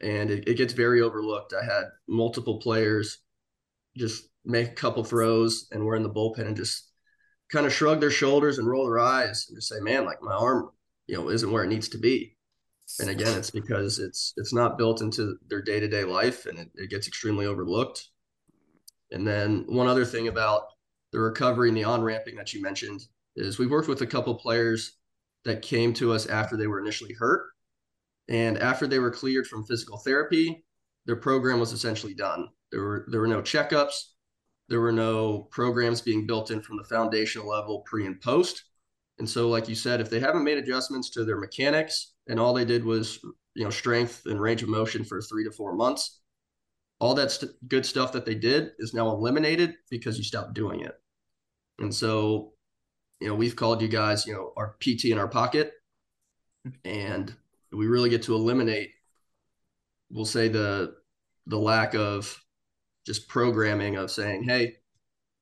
and 0.01 0.29
it, 0.29 0.47
it 0.47 0.57
gets 0.57 0.73
very 0.73 1.01
overlooked. 1.01 1.53
I 1.53 1.65
had 1.65 1.85
multiple 2.07 2.59
players 2.59 3.19
just 3.97 4.25
make 4.43 4.69
a 4.69 4.75
couple 4.75 5.03
throws 5.03 5.67
and 5.71 5.83
we're 5.83 5.95
in 5.95 6.03
the 6.03 6.09
bullpen 6.09 6.47
and 6.47 6.55
just 6.55 6.91
kind 7.51 7.65
of 7.65 7.73
shrug 7.73 7.99
their 7.99 8.11
shoulders 8.11 8.57
and 8.57 8.67
roll 8.67 8.85
their 8.85 8.99
eyes 8.99 9.45
and 9.47 9.57
just 9.57 9.69
say, 9.69 9.79
man, 9.79 10.05
like 10.05 10.21
my 10.21 10.33
arm, 10.33 10.69
you 11.07 11.15
know, 11.15 11.29
isn't 11.29 11.51
where 11.51 11.63
it 11.63 11.69
needs 11.69 11.89
to 11.89 11.97
be 11.97 12.34
and 12.99 13.09
again 13.09 13.37
it's 13.37 13.49
because 13.49 13.99
it's 13.99 14.33
it's 14.37 14.53
not 14.53 14.77
built 14.77 15.01
into 15.01 15.35
their 15.49 15.61
day-to-day 15.61 16.03
life 16.03 16.45
and 16.45 16.59
it, 16.59 16.69
it 16.75 16.89
gets 16.89 17.07
extremely 17.07 17.45
overlooked. 17.45 18.09
And 19.11 19.25
then 19.25 19.65
one 19.67 19.87
other 19.87 20.05
thing 20.05 20.27
about 20.27 20.63
the 21.11 21.19
recovery 21.19 21.69
and 21.69 21.77
the 21.77 21.83
on-ramping 21.83 22.35
that 22.35 22.53
you 22.53 22.61
mentioned 22.61 23.01
is 23.35 23.57
we've 23.57 23.71
worked 23.71 23.87
with 23.87 24.01
a 24.01 24.07
couple 24.07 24.35
players 24.35 24.97
that 25.45 25.61
came 25.61 25.93
to 25.93 26.11
us 26.11 26.25
after 26.25 26.57
they 26.57 26.67
were 26.67 26.79
initially 26.79 27.13
hurt. 27.13 27.45
And 28.27 28.57
after 28.57 28.87
they 28.87 28.97
were 28.97 29.11
cleared 29.11 29.45
from 29.45 29.63
physical 29.65 29.99
therapy 29.99 30.65
their 31.05 31.15
program 31.15 31.59
was 31.59 31.71
essentially 31.71 32.13
done. 32.13 32.49
There 32.71 32.81
were 32.81 33.05
there 33.09 33.21
were 33.21 33.27
no 33.27 33.41
checkups. 33.41 33.93
There 34.67 34.81
were 34.81 34.91
no 34.91 35.47
programs 35.51 36.01
being 36.01 36.25
built 36.25 36.49
in 36.49 36.61
from 36.61 36.77
the 36.77 36.83
foundational 36.83 37.47
level 37.47 37.81
pre 37.81 38.05
and 38.05 38.19
post. 38.19 38.63
And 39.19 39.29
so, 39.29 39.47
like 39.47 39.69
you 39.69 39.75
said, 39.75 40.01
if 40.01 40.09
they 40.09 40.19
haven't 40.19 40.43
made 40.43 40.57
adjustments 40.57 41.09
to 41.11 41.23
their 41.23 41.39
mechanics 41.39 42.14
and 42.27 42.39
all 42.39 42.53
they 42.53 42.65
did 42.65 42.83
was, 42.83 43.19
you 43.55 43.63
know, 43.63 43.69
strength 43.69 44.23
and 44.25 44.41
range 44.41 44.63
of 44.63 44.69
motion 44.69 45.03
for 45.03 45.21
three 45.21 45.43
to 45.43 45.51
four 45.51 45.75
months, 45.75 46.21
all 46.99 47.13
that 47.15 47.31
st- 47.31 47.51
good 47.67 47.85
stuff 47.85 48.11
that 48.13 48.25
they 48.25 48.35
did 48.35 48.71
is 48.79 48.93
now 48.93 49.09
eliminated 49.09 49.75
because 49.89 50.17
you 50.17 50.23
stopped 50.23 50.53
doing 50.53 50.81
it. 50.81 50.95
And 51.79 51.93
so, 51.93 52.53
you 53.19 53.27
know, 53.27 53.35
we've 53.35 53.55
called 53.55 53.81
you 53.81 53.87
guys, 53.87 54.25
you 54.25 54.33
know, 54.33 54.53
our 54.57 54.75
PT 54.79 55.05
in 55.05 55.17
our 55.17 55.27
pocket, 55.27 55.73
and 56.83 57.33
we 57.71 57.87
really 57.87 58.09
get 58.09 58.23
to 58.23 58.35
eliminate, 58.35 58.91
we'll 60.09 60.25
say 60.25 60.47
the 60.47 60.95
the 61.47 61.57
lack 61.57 61.93
of 61.93 62.41
just 63.05 63.27
programming 63.27 63.97
of 63.97 64.09
saying, 64.09 64.43
hey, 64.43 64.77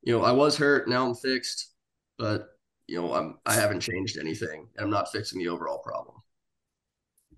you 0.01 0.17
know, 0.17 0.23
I 0.23 0.31
was 0.31 0.57
hurt, 0.57 0.89
now 0.89 1.07
I'm 1.07 1.15
fixed, 1.15 1.71
but 2.17 2.49
you 2.87 3.01
know, 3.01 3.13
I'm 3.13 3.39
I 3.45 3.53
haven't 3.53 3.81
changed 3.81 4.17
anything, 4.17 4.67
and 4.75 4.85
I'm 4.85 4.91
not 4.91 5.11
fixing 5.11 5.39
the 5.39 5.49
overall 5.49 5.79
problem. 5.79 6.22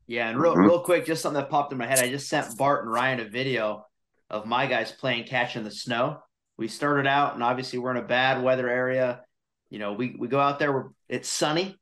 Yeah, 0.07 0.29
and 0.29 0.39
real 0.39 0.55
Mhm. 0.55 0.67
real 0.67 0.79
quick, 0.81 1.05
just 1.05 1.21
something 1.21 1.41
that 1.41 1.50
popped 1.50 1.71
in 1.71 1.77
my 1.77 1.88
head. 1.88 2.00
I 2.00 2.09
just 2.09 2.29
sent 2.29 2.57
Bart 2.57 2.83
and 2.83 2.91
Ryan 2.93 3.19
a 3.21 3.25
video 3.25 3.85
of 4.29 4.45
my 4.45 4.67
guys 4.67 4.91
playing 4.91 5.25
catch 5.25 5.55
in 5.55 5.63
the 5.63 5.71
snow. 5.71 6.19
We 6.57 6.67
started 6.67 7.07
out, 7.07 7.33
and 7.33 7.43
obviously 7.43 7.79
we're 7.79 7.91
in 7.91 7.97
a 7.97 8.01
bad 8.07 8.43
weather 8.43 8.69
area. 8.69 9.21
You 9.69 9.79
know, 9.79 9.93
we 9.93 10.15
we 10.17 10.27
go 10.27 10.39
out 10.39 10.59
there, 10.59 10.71
we're, 10.71 10.89
it's 11.09 11.27
sunny, 11.27 11.79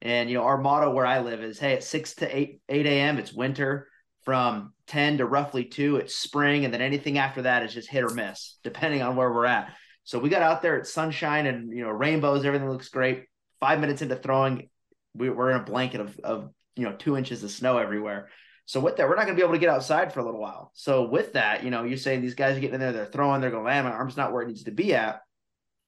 and 0.00 0.28
you 0.28 0.36
know 0.36 0.44
our 0.44 0.58
motto 0.58 0.90
where 0.92 1.06
I 1.06 1.20
live 1.20 1.42
is, 1.42 1.58
hey, 1.58 1.74
at 1.74 1.82
six 1.84 2.14
to 2.16 2.36
eight 2.36 2.60
eight 2.68 2.86
a.m. 2.86 3.18
it's 3.18 3.32
winter. 3.32 3.88
From 4.24 4.72
ten 4.86 5.18
to 5.18 5.26
roughly 5.26 5.64
two, 5.64 5.96
it's 5.96 6.14
spring, 6.14 6.64
and 6.64 6.72
then 6.72 6.80
anything 6.80 7.18
after 7.18 7.42
that 7.42 7.64
is 7.64 7.74
just 7.74 7.90
hit 7.90 8.04
or 8.04 8.14
miss, 8.14 8.56
depending 8.62 9.02
on 9.02 9.16
where 9.16 9.32
we're 9.32 9.46
at. 9.46 9.74
So 10.04 10.20
we 10.20 10.28
got 10.28 10.42
out 10.42 10.62
there, 10.62 10.76
it's 10.76 10.92
sunshine 10.92 11.46
and 11.46 11.76
you 11.76 11.82
know 11.82 11.90
rainbows, 11.90 12.44
everything 12.44 12.70
looks 12.70 12.88
great. 12.88 13.24
Five 13.58 13.80
minutes 13.80 14.00
into 14.00 14.14
throwing, 14.14 14.68
we, 15.14 15.28
we're 15.28 15.50
in 15.50 15.60
a 15.60 15.64
blanket 15.64 16.00
of 16.02 16.16
of 16.22 16.50
you 16.76 16.84
know 16.84 16.94
two 16.94 17.16
inches 17.16 17.42
of 17.42 17.50
snow 17.50 17.78
everywhere. 17.78 18.28
So 18.66 18.80
with 18.80 18.96
that, 18.96 19.08
we're 19.08 19.16
not 19.16 19.26
going 19.26 19.36
to 19.36 19.40
be 19.40 19.44
able 19.44 19.54
to 19.54 19.60
get 19.60 19.68
outside 19.68 20.12
for 20.12 20.20
a 20.20 20.24
little 20.24 20.40
while. 20.40 20.70
So 20.74 21.08
with 21.08 21.32
that, 21.32 21.64
you 21.64 21.70
know, 21.70 21.82
you're 21.82 21.98
saying 21.98 22.22
these 22.22 22.34
guys 22.36 22.56
are 22.56 22.60
getting 22.60 22.74
in 22.74 22.80
there, 22.80 22.92
they're 22.92 23.06
throwing, 23.06 23.40
they're 23.40 23.50
going, 23.50 23.64
man, 23.64 23.84
my 23.84 23.90
arm's 23.90 24.16
not 24.16 24.32
where 24.32 24.42
it 24.42 24.48
needs 24.48 24.64
to 24.64 24.70
be 24.70 24.94
at. 24.94 25.20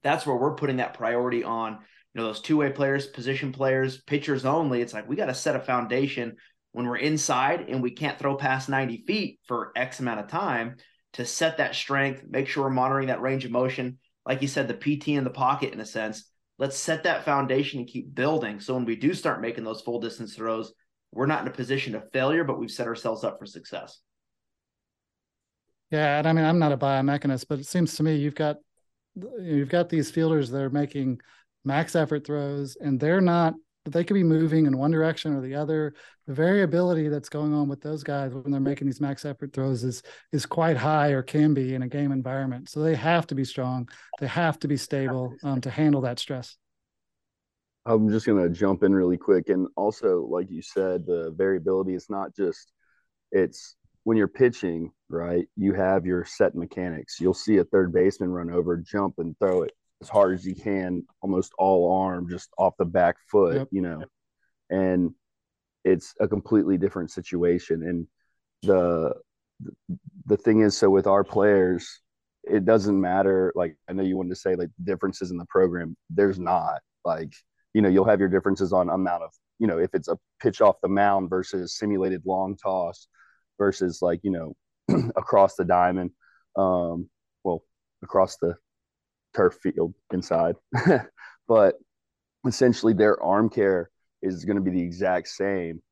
That's 0.03 0.27
where 0.27 0.37
we're 0.37 0.57
putting 0.57 0.79
that 0.79 0.95
priority 0.95 1.45
on, 1.45 1.73
you 1.73 2.21
know, 2.21 2.25
those 2.25 2.41
two 2.41 2.57
way 2.57 2.71
players, 2.71 3.07
position 3.07 3.53
players, 3.53 4.03
pitchers 4.03 4.45
only. 4.45 4.83
It's 4.83 4.93
like 4.93 5.09
we 5.09 5.17
got 5.17 5.27
to 5.27 5.35
set 5.35 5.57
a 5.57 5.61
foundation 5.61 6.37
when 6.73 6.87
we're 6.87 6.97
inside 6.97 7.67
and 7.69 7.83
we 7.83 7.93
can't 7.93 8.19
throw 8.19 8.37
past 8.37 8.69
90 8.69 9.05
feet 9.07 9.39
for 9.47 9.73
X 9.77 10.01
amount 10.01 10.21
of 10.21 10.29
time 10.29 10.77
to 11.15 11.25
set 11.25 11.59
that 11.59 11.77
strength, 11.77 12.25
make 12.29 12.49
sure 12.49 12.65
we're 12.65 12.71
monitoring 12.71 13.07
that 13.07 13.23
range 13.23 13.45
of 13.45 13.53
motion. 13.53 13.99
Like 14.27 14.43
you 14.43 14.49
said, 14.49 14.67
the 14.67 14.75
PT 14.75 15.09
in 15.09 15.25
the 15.25 15.31
pocket, 15.31 15.73
in 15.73 15.81
a 15.81 15.87
sense. 15.87 16.25
Let's 16.59 16.77
set 16.77 17.03
that 17.05 17.25
foundation 17.25 17.81
and 17.81 17.89
keep 17.89 18.15
building. 18.15 18.61
So 18.61 18.75
when 18.75 18.85
we 18.85 18.97
do 18.97 19.13
start 19.15 19.41
making 19.41 19.65
those 19.65 19.81
full 19.81 20.01
distance 20.01 20.35
throws, 20.35 20.73
we're 21.13 21.27
not 21.27 21.43
in 21.43 21.49
a 21.49 21.53
position 21.53 21.95
of 21.95 22.11
failure, 22.13 22.45
but 22.45 22.59
we've 22.59 22.71
set 22.71 22.87
ourselves 22.87 23.25
up 23.25 23.39
for 23.39 23.47
success. 23.47 24.01
Yeah, 25.91 26.19
and 26.19 26.27
I 26.27 26.33
mean, 26.33 26.45
I'm 26.45 26.59
not 26.59 26.73
a 26.73 26.77
biomechanist, 26.77 27.47
but 27.49 27.59
it 27.59 27.67
seems 27.67 27.95
to 27.97 28.03
me 28.03 28.17
you've 28.17 28.35
got 28.35 28.57
you've 29.41 29.69
got 29.69 29.89
these 29.89 30.11
fielders 30.11 30.51
that 30.51 30.61
are 30.61 30.71
making 30.71 31.21
max 31.65 31.95
effort 31.95 32.27
throws, 32.27 32.77
and 32.81 32.99
they're 32.99 33.21
not. 33.21 33.55
They 33.87 34.03
could 34.03 34.15
be 34.15 34.25
moving 34.25 34.67
in 34.67 34.79
one 34.79 34.91
direction 34.91 35.35
or 35.35 35.43
the 35.43 35.55
other. 35.55 35.95
The 36.27 36.33
variability 36.33 37.09
that's 37.09 37.29
going 37.29 37.53
on 37.53 37.69
with 37.69 37.83
those 37.83 38.03
guys 38.03 38.33
when 38.33 38.51
they're 38.51 38.61
making 38.61 38.87
these 38.87 39.01
max 39.01 39.25
effort 39.27 39.53
throws 39.53 39.85
is 39.85 40.03
is 40.33 40.47
quite 40.47 40.77
high 40.77 41.09
or 41.09 41.23
can 41.23 41.53
be 41.53 41.75
in 41.75 41.83
a 41.83 41.89
game 41.89 42.11
environment. 42.11 42.71
So 42.71 42.81
they 42.81 42.95
have 42.95 43.27
to 43.27 43.35
be 43.35 43.45
strong. 43.45 43.89
They 44.21 44.27
have 44.27 44.59
to 44.61 44.69
be 44.69 44.79
stable 44.79 45.35
um, 45.43 45.61
to 45.61 45.71
handle 45.71 46.01
that 46.03 46.19
stress. 46.19 46.57
I'm 47.85 48.09
just 48.09 48.27
gonna 48.27 48.49
jump 48.49 48.83
in 48.83 48.95
really 48.95 49.19
quick, 49.19 49.51
and 49.51 49.69
also, 49.77 50.27
like 50.31 50.51
you 50.51 50.63
said, 50.63 51.05
the 51.05 51.35
variability 51.37 51.95
is 51.95 52.09
not 52.09 52.35
just 52.35 52.73
it's 53.33 53.77
when 54.05 54.17
you're 54.17 54.29
pitching, 54.29 54.93
right? 55.11 55.47
You 55.57 55.75
have 55.75 56.07
your 56.07 56.25
set 56.25 56.55
mechanics. 56.55 57.21
You'll 57.21 57.35
see 57.35 57.59
a 57.59 57.65
third 57.65 57.93
baseman 57.93 58.31
run 58.31 58.51
over, 58.51 58.79
jump, 58.79 59.15
and 59.19 59.39
throw 59.39 59.63
it 59.63 59.73
as 60.03 60.09
hard 60.09 60.35
as 60.35 60.45
you 60.47 60.55
can, 60.55 61.05
almost 61.23 61.53
all 61.59 61.93
arm, 62.01 62.29
just 62.29 62.51
off 62.59 62.75
the 62.79 62.85
back 62.85 63.17
foot, 63.31 63.57
Yep. 63.57 63.69
you 63.71 63.81
know. 63.83 64.05
And 64.71 65.15
it's 65.85 66.15
a 66.21 66.29
completely 66.29 66.79
different 66.79 67.11
situation. 67.11 67.83
And 67.83 68.07
the 68.63 69.15
the 70.27 70.37
thing 70.37 70.61
is, 70.61 70.77
so 70.77 70.91
with 70.91 71.07
our 71.07 71.23
players, 71.25 72.01
it 72.43 72.65
doesn't 72.65 72.99
matter. 73.01 73.53
Like 73.55 73.77
I 73.89 73.93
know 73.93 74.03
you 74.03 74.17
wanted 74.17 74.31
to 74.31 74.37
say 74.37 74.57
like 74.57 74.71
differences 74.83 75.31
in 75.31 75.37
the 75.39 75.47
program. 75.47 75.97
There's 76.11 76.39
not 76.39 76.81
like 77.05 77.33
you 77.75 77.83
know 77.83 77.89
you'll 77.89 78.05
have 78.07 78.21
your 78.21 78.29
differences 78.29 78.73
on 78.73 78.89
amount 78.91 79.23
of 79.23 79.31
you 79.59 79.67
know 79.67 79.79
if 79.79 79.95
it's 79.95 80.09
a 80.09 80.19
pitch 80.41 80.61
off 80.61 80.77
the 80.83 80.89
mound 80.89 81.31
versus 81.31 81.77
simulated 81.79 82.23
long 82.27 82.57
toss 82.57 83.07
versus 83.59 84.01
like 84.03 84.21
you 84.23 84.31
know 84.31 84.55
across 85.17 85.55
the 85.57 85.65
diamond 85.65 86.11
um 86.57 87.09
well 87.45 87.63
across 88.03 88.37
the 88.39 88.55
turf 89.35 89.57
field 89.63 89.95
inside. 90.13 90.57
But 91.47 91.75
essentially 92.47 92.95
their 92.95 93.23
arm 93.23 93.51
care 93.51 93.91
is 94.23 94.47
going 94.47 94.57
to 94.57 94.63
be 94.63 94.71
the 94.71 94.81
exact 94.81 95.29
same 95.29 95.83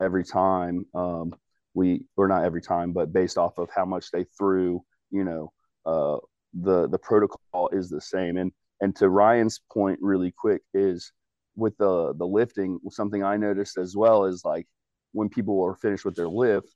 every 0.00 0.24
time 0.24 0.86
um 0.94 1.34
we 1.74 2.04
or 2.16 2.26
not 2.26 2.44
every 2.44 2.62
time 2.62 2.94
but 2.94 3.12
based 3.12 3.36
off 3.36 3.58
of 3.58 3.68
how 3.76 3.84
much 3.84 4.10
they 4.10 4.24
threw 4.38 4.82
you 5.10 5.24
know 5.24 5.52
uh 5.84 6.16
the 6.54 6.88
the 6.88 6.98
protocol 6.98 7.68
is 7.72 7.88
the 7.88 8.00
same. 8.00 8.36
And 8.36 8.52
and 8.80 8.94
to 8.96 9.08
Ryan's 9.08 9.60
point 9.72 9.98
really 10.00 10.32
quick 10.36 10.62
is 10.74 11.12
with 11.56 11.76
the 11.78 12.14
the 12.14 12.26
lifting 12.26 12.78
something 12.90 13.22
I 13.22 13.36
noticed 13.36 13.78
as 13.78 13.96
well 13.96 14.24
is 14.24 14.44
like 14.44 14.66
when 15.12 15.28
people 15.28 15.62
are 15.64 15.74
finished 15.76 16.04
with 16.04 16.14
their 16.14 16.28
lift 16.28 16.74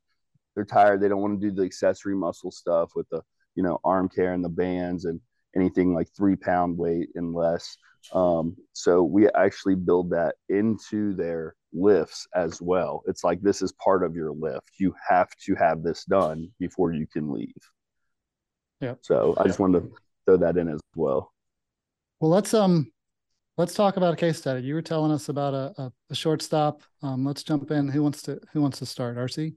they're 0.54 0.64
tired. 0.66 1.00
They 1.00 1.08
don't 1.08 1.22
want 1.22 1.40
to 1.40 1.48
do 1.48 1.54
the 1.54 1.62
accessory 1.62 2.14
muscle 2.14 2.50
stuff 2.50 2.90
with 2.94 3.08
the 3.10 3.22
you 3.54 3.62
know 3.62 3.78
arm 3.84 4.08
care 4.08 4.34
and 4.34 4.44
the 4.44 4.48
bands 4.48 5.04
and 5.04 5.20
anything 5.56 5.94
like 5.94 6.08
three 6.16 6.36
pound 6.36 6.76
weight 6.76 7.08
and 7.14 7.34
less 7.34 7.76
um, 8.12 8.56
so 8.72 9.02
we 9.02 9.28
actually 9.30 9.76
build 9.76 10.10
that 10.10 10.34
into 10.48 11.14
their 11.14 11.54
lifts 11.72 12.26
as 12.34 12.60
well 12.60 13.02
it's 13.06 13.24
like 13.24 13.40
this 13.40 13.62
is 13.62 13.72
part 13.72 14.04
of 14.04 14.14
your 14.14 14.32
lift 14.32 14.70
you 14.78 14.94
have 15.08 15.28
to 15.36 15.54
have 15.54 15.82
this 15.82 16.04
done 16.04 16.48
before 16.58 16.92
you 16.92 17.06
can 17.06 17.32
leave 17.32 17.62
Yeah. 18.80 18.94
so 19.00 19.34
i 19.38 19.44
just 19.44 19.58
wanted 19.58 19.80
to 19.82 19.92
throw 20.26 20.36
that 20.38 20.56
in 20.56 20.68
as 20.68 20.80
well 20.96 21.32
Well, 22.20 22.30
let's 22.30 22.52
um 22.54 22.92
let's 23.58 23.74
talk 23.74 23.96
about 23.96 24.14
a 24.14 24.16
case 24.16 24.38
study. 24.38 24.62
You 24.62 24.74
were 24.74 24.82
telling 24.82 25.12
us 25.12 25.28
about 25.28 25.54
a, 25.54 25.82
a, 25.82 25.92
a 26.10 26.14
shortstop. 26.14 26.82
Um, 27.02 27.24
let's 27.24 27.42
jump 27.42 27.70
in. 27.70 27.88
Who 27.88 28.02
wants 28.02 28.22
to 28.22 28.40
who 28.52 28.62
wants 28.62 28.78
to 28.78 28.86
start? 28.86 29.16
RC. 29.16 29.54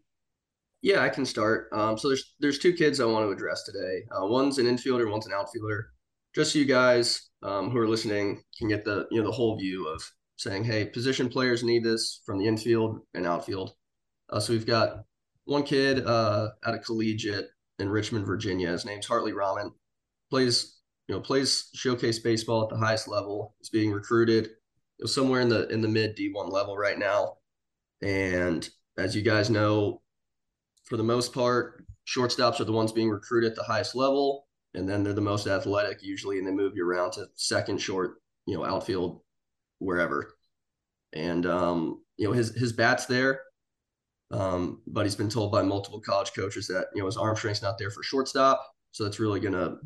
Yeah, 0.85 1.01
I 1.01 1.09
can 1.09 1.25
start. 1.25 1.67
Um, 1.71 1.97
so 1.97 2.09
there's 2.09 2.35
there's 2.39 2.59
two 2.59 2.71
kids 2.71 2.99
I 2.99 3.05
want 3.05 3.25
to 3.25 3.31
address 3.31 3.63
today. 3.63 4.03
Uh, 4.11 4.27
one's 4.27 4.59
an 4.59 4.67
infielder, 4.67 5.09
one's 5.09 5.25
an 5.25 5.33
outfielder. 5.33 5.89
Just 6.35 6.53
so 6.53 6.59
you 6.59 6.65
guys 6.65 7.31
um, 7.41 7.71
who 7.71 7.79
are 7.79 7.87
listening 7.87 8.43
can 8.55 8.67
get 8.67 8.85
the 8.85 9.07
you 9.09 9.19
know 9.19 9.25
the 9.25 9.31
whole 9.31 9.57
view 9.57 9.87
of 9.87 10.03
saying, 10.35 10.63
hey, 10.63 10.85
position 10.85 11.27
players 11.27 11.63
need 11.63 11.83
this 11.83 12.21
from 12.23 12.37
the 12.37 12.45
infield 12.45 12.99
and 13.15 13.25
outfield. 13.25 13.71
Uh, 14.29 14.39
so 14.39 14.53
we've 14.53 14.67
got 14.67 14.99
one 15.45 15.63
kid 15.63 16.05
uh, 16.05 16.49
at 16.63 16.75
a 16.75 16.79
collegiate 16.79 17.47
in 17.79 17.89
Richmond, 17.89 18.27
Virginia. 18.27 18.69
His 18.69 18.85
name's 18.85 19.07
Hartley 19.07 19.33
Rahman. 19.33 19.71
Plays 20.29 20.81
you 21.07 21.15
know 21.15 21.21
plays 21.21 21.69
showcase 21.73 22.19
baseball 22.19 22.61
at 22.61 22.69
the 22.69 22.77
highest 22.77 23.07
level. 23.07 23.55
He's 23.57 23.71
being 23.71 23.91
recruited 23.91 24.49
you 24.99 25.05
know, 25.05 25.07
somewhere 25.07 25.41
in 25.41 25.49
the 25.49 25.67
in 25.69 25.81
the 25.81 25.87
mid 25.87 26.15
D1 26.15 26.51
level 26.51 26.77
right 26.77 26.99
now. 26.99 27.37
And 28.03 28.69
as 28.99 29.15
you 29.15 29.23
guys 29.23 29.49
know, 29.49 30.03
for 30.85 30.97
the 30.97 31.03
most 31.03 31.33
part, 31.33 31.85
shortstops 32.07 32.59
are 32.59 32.65
the 32.65 32.71
ones 32.71 32.91
being 32.91 33.09
recruited 33.09 33.51
at 33.51 33.55
the 33.55 33.63
highest 33.63 33.95
level, 33.95 34.47
and 34.73 34.87
then 34.87 35.03
they're 35.03 35.13
the 35.13 35.21
most 35.21 35.47
athletic 35.47 36.01
usually, 36.01 36.37
and 36.37 36.47
they 36.47 36.51
move 36.51 36.73
you 36.75 36.87
around 36.87 37.11
to 37.13 37.27
second, 37.35 37.79
short, 37.79 38.21
you 38.45 38.55
know, 38.55 38.65
outfield, 38.65 39.21
wherever. 39.79 40.35
And 41.13 41.45
um, 41.45 42.03
you 42.17 42.27
know, 42.27 42.33
his 42.33 42.55
his 42.55 42.73
bat's 42.73 43.05
there, 43.05 43.41
um, 44.31 44.81
but 44.87 45.05
he's 45.05 45.15
been 45.15 45.29
told 45.29 45.51
by 45.51 45.61
multiple 45.61 46.01
college 46.01 46.33
coaches 46.33 46.67
that 46.67 46.87
you 46.93 47.01
know 47.01 47.05
his 47.05 47.17
arm 47.17 47.35
strength's 47.35 47.61
not 47.61 47.77
there 47.77 47.91
for 47.91 48.03
shortstop, 48.03 48.61
so 48.91 49.03
that's 49.03 49.19
really 49.19 49.39
gonna 49.39 49.77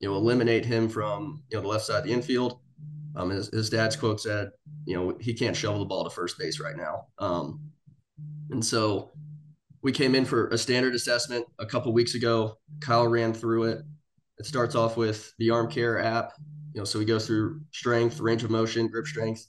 you 0.00 0.08
know 0.08 0.16
eliminate 0.16 0.64
him 0.64 0.88
from 0.88 1.42
you 1.50 1.56
know 1.56 1.62
the 1.62 1.68
left 1.68 1.84
side 1.84 1.98
of 1.98 2.04
the 2.04 2.12
infield. 2.12 2.60
Um, 3.16 3.30
his, 3.30 3.48
his 3.48 3.70
dad's 3.70 3.96
quote 3.96 4.20
said, 4.20 4.50
you 4.84 4.94
know, 4.94 5.16
he 5.18 5.32
can't 5.32 5.56
shovel 5.56 5.78
the 5.78 5.86
ball 5.86 6.04
to 6.04 6.10
first 6.10 6.38
base 6.38 6.60
right 6.60 6.76
now. 6.76 7.06
Um, 7.18 7.60
and 8.50 8.62
so 8.62 9.12
we 9.86 9.92
came 9.92 10.16
in 10.16 10.24
for 10.24 10.48
a 10.48 10.58
standard 10.58 10.96
assessment 10.96 11.46
a 11.60 11.64
couple 11.64 11.92
weeks 11.92 12.16
ago. 12.16 12.58
Kyle 12.80 13.06
ran 13.06 13.32
through 13.32 13.66
it. 13.66 13.82
It 14.36 14.44
starts 14.44 14.74
off 14.74 14.96
with 14.96 15.32
the 15.38 15.50
arm 15.50 15.70
care 15.70 16.00
app. 16.00 16.32
You 16.74 16.80
know, 16.80 16.84
so 16.84 16.98
we 16.98 17.04
go 17.04 17.20
through 17.20 17.60
strength, 17.70 18.18
range 18.18 18.42
of 18.42 18.50
motion, 18.50 18.88
grip 18.88 19.06
strength. 19.06 19.46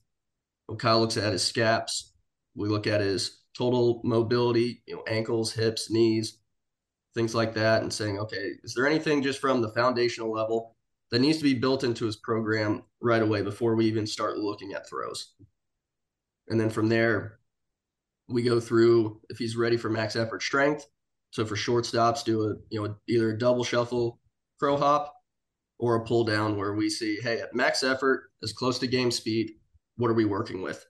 When 0.68 0.78
Kyle 0.78 1.00
looks 1.00 1.18
at 1.18 1.34
his 1.34 1.44
scaps, 1.44 2.14
we 2.54 2.70
look 2.70 2.86
at 2.86 3.02
his 3.02 3.40
total 3.58 4.00
mobility, 4.04 4.84
you 4.86 4.98
know, 4.98 5.04
ankles, 5.08 5.54
hips, 5.54 5.90
knees, 5.90 6.38
things 7.16 7.34
like 7.34 7.56
that, 7.56 7.82
and 7.82 7.92
saying, 7.92 8.20
okay, 8.20 8.52
is 8.64 8.76
there 8.76 8.86
anything 8.86 9.24
just 9.24 9.42
from 9.42 9.64
the 9.64 9.74
foundational 9.74 10.32
level 10.32 10.76
that 11.10 11.20
needs 11.20 11.40
to 11.40 11.46
be 11.46 11.56
built 11.56 11.84
into 11.84 12.06
his 12.06 12.16
program 12.16 12.84
right 13.02 13.24
away 13.24 13.42
before 13.42 13.76
we 13.76 13.88
even 13.88 14.06
start 14.06 14.38
looking 14.38 14.74
at 14.74 14.88
throws. 14.88 15.34
And 16.48 16.60
then 16.60 16.70
from 16.70 16.90
there, 16.90 17.37
we 18.30 18.44
go 18.44 18.60
through 18.60 19.22
if 19.30 19.38
he's 19.38 19.56
ready 19.56 19.78
for 19.78 19.90
max 19.90 20.16
effort 20.16 20.44
strength. 20.44 20.86
So 21.32 21.46
for 21.46 21.56
short 21.56 21.86
stops, 21.86 22.24
do 22.24 22.44
a 22.44 22.56
you 22.70 22.84
know 22.84 22.96
either 23.08 23.32
a 23.32 23.38
double 23.38 23.64
shuffle 23.64 24.20
crow 24.60 24.78
hop 24.78 25.14
or 25.80 25.96
a 25.96 26.06
pull 26.06 26.24
down 26.24 26.58
where 26.58 26.74
we 26.74 26.90
see, 26.90 27.20
hey, 27.22 27.40
at 27.40 27.54
max 27.54 27.84
effort, 27.84 28.32
as 28.42 28.52
close 28.52 28.80
to 28.80 28.88
game 28.88 29.12
speed, 29.12 29.52
what 29.98 30.10
are 30.10 30.16
we 30.16 30.26
working 30.26 30.62
with? 30.62 30.84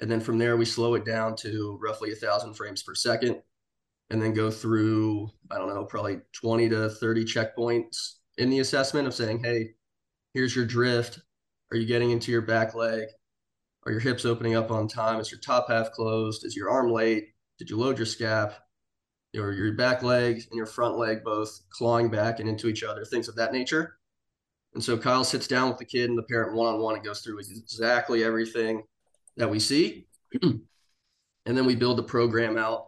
And 0.00 0.10
then 0.10 0.20
from 0.20 0.38
there, 0.38 0.56
we 0.56 0.64
slow 0.64 0.94
it 0.94 1.04
down 1.04 1.36
to 1.36 1.78
roughly 1.80 2.10
a 2.10 2.16
thousand 2.16 2.54
frames 2.54 2.82
per 2.82 2.94
second, 2.94 3.40
and 4.08 4.20
then 4.20 4.34
go 4.34 4.50
through 4.50 5.30
I 5.50 5.58
don't 5.58 5.68
know 5.68 5.84
probably 5.84 6.20
twenty 6.32 6.68
to 6.70 6.88
thirty 6.88 7.24
checkpoints 7.24 8.14
in 8.38 8.50
the 8.50 8.60
assessment 8.60 9.06
of 9.06 9.14
saying, 9.14 9.44
hey, 9.44 9.70
here's 10.34 10.56
your 10.56 10.64
drift. 10.64 11.20
Are 11.70 11.76
you 11.76 11.86
getting 11.86 12.10
into 12.10 12.32
your 12.32 12.42
back 12.42 12.74
leg? 12.74 13.04
Are 13.86 13.92
your 13.92 14.00
hips 14.00 14.24
opening 14.24 14.54
up 14.54 14.70
on 14.70 14.88
time? 14.88 15.20
Is 15.20 15.30
your 15.30 15.40
top 15.40 15.68
half 15.68 15.92
closed? 15.92 16.44
Is 16.44 16.54
your 16.54 16.70
arm 16.70 16.92
late? 16.92 17.28
Did 17.58 17.70
you 17.70 17.78
load 17.78 17.98
your 17.98 18.06
scap? 18.06 18.54
Your 19.32 19.52
your 19.52 19.74
back 19.74 20.02
leg 20.02 20.36
and 20.36 20.56
your 20.56 20.66
front 20.66 20.98
leg 20.98 21.22
both 21.24 21.60
clawing 21.70 22.10
back 22.10 22.40
and 22.40 22.48
into 22.48 22.68
each 22.68 22.82
other, 22.82 23.04
things 23.04 23.28
of 23.28 23.36
that 23.36 23.52
nature. 23.52 23.96
And 24.74 24.82
so 24.82 24.98
Kyle 24.98 25.24
sits 25.24 25.46
down 25.46 25.68
with 25.68 25.78
the 25.78 25.84
kid 25.84 26.10
and 26.10 26.18
the 26.18 26.24
parent 26.24 26.54
one 26.54 26.74
on 26.74 26.80
one 26.80 26.94
and 26.94 27.04
goes 27.04 27.20
through 27.20 27.38
exactly 27.38 28.22
everything 28.22 28.82
that 29.36 29.50
we 29.50 29.58
see. 29.58 30.06
and 30.42 30.60
then 31.46 31.64
we 31.64 31.74
build 31.74 31.98
the 31.98 32.02
program 32.02 32.56
out 32.56 32.86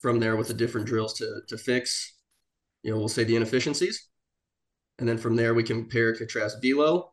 from 0.00 0.18
there 0.18 0.36
with 0.36 0.48
the 0.48 0.54
different 0.54 0.86
drills 0.86 1.14
to 1.14 1.40
to 1.48 1.58
fix, 1.58 2.14
you 2.82 2.90
know, 2.90 2.98
we'll 2.98 3.08
say 3.08 3.24
the 3.24 3.36
inefficiencies. 3.36 4.08
And 4.98 5.08
then 5.08 5.18
from 5.18 5.36
there, 5.36 5.54
we 5.54 5.62
compare 5.62 6.10
and 6.10 6.18
contrast 6.18 6.58
velo. 6.62 7.12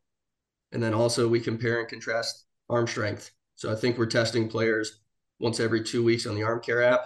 And 0.72 0.84
then 0.84 0.93
also 0.93 1.27
we 1.27 1.39
compare 1.39 1.79
and 1.79 1.88
contrast 1.88 2.46
arm 2.69 2.88
strength. 2.88 3.31
So 3.55 3.71
I 3.71 3.75
think 3.75 3.97
we're 3.97 4.05
testing 4.05 4.50
players 4.50 5.00
once 5.39 5.59
every 5.59 5.83
two 5.83 6.03
weeks 6.03 6.25
on 6.25 6.36
the 6.36 6.43
arm 6.43 6.62
care 6.62 6.83
app. 6.83 7.01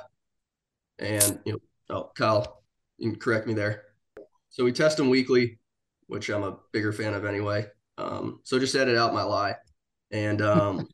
And, 0.99 1.39
you 1.45 1.53
know, 1.53 1.95
oh, 1.95 2.11
Kyle, 2.15 2.63
you 2.97 3.11
can 3.11 3.19
correct 3.19 3.47
me 3.47 3.53
there. 3.53 3.83
So 4.49 4.63
we 4.63 4.71
test 4.71 4.97
them 4.97 5.09
weekly, 5.09 5.59
which 6.07 6.29
I'm 6.29 6.43
a 6.43 6.57
bigger 6.71 6.91
fan 6.91 7.13
of 7.13 7.25
anyway. 7.25 7.67
Um, 7.97 8.41
so 8.43 8.59
just 8.59 8.75
edit 8.75 8.97
out 8.97 9.13
my 9.13 9.23
lie. 9.23 9.55
And 10.11 10.41
um, 10.41 10.87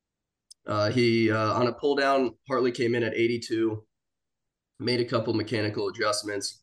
uh, 0.66 0.90
he, 0.90 1.30
uh, 1.30 1.54
on 1.54 1.68
a 1.68 1.72
pull 1.72 1.94
down, 1.94 2.34
Hartley 2.48 2.72
came 2.72 2.94
in 2.94 3.02
at 3.02 3.14
82, 3.14 3.84
made 4.80 5.00
a 5.00 5.04
couple 5.04 5.32
mechanical 5.34 5.88
adjustments 5.88 6.62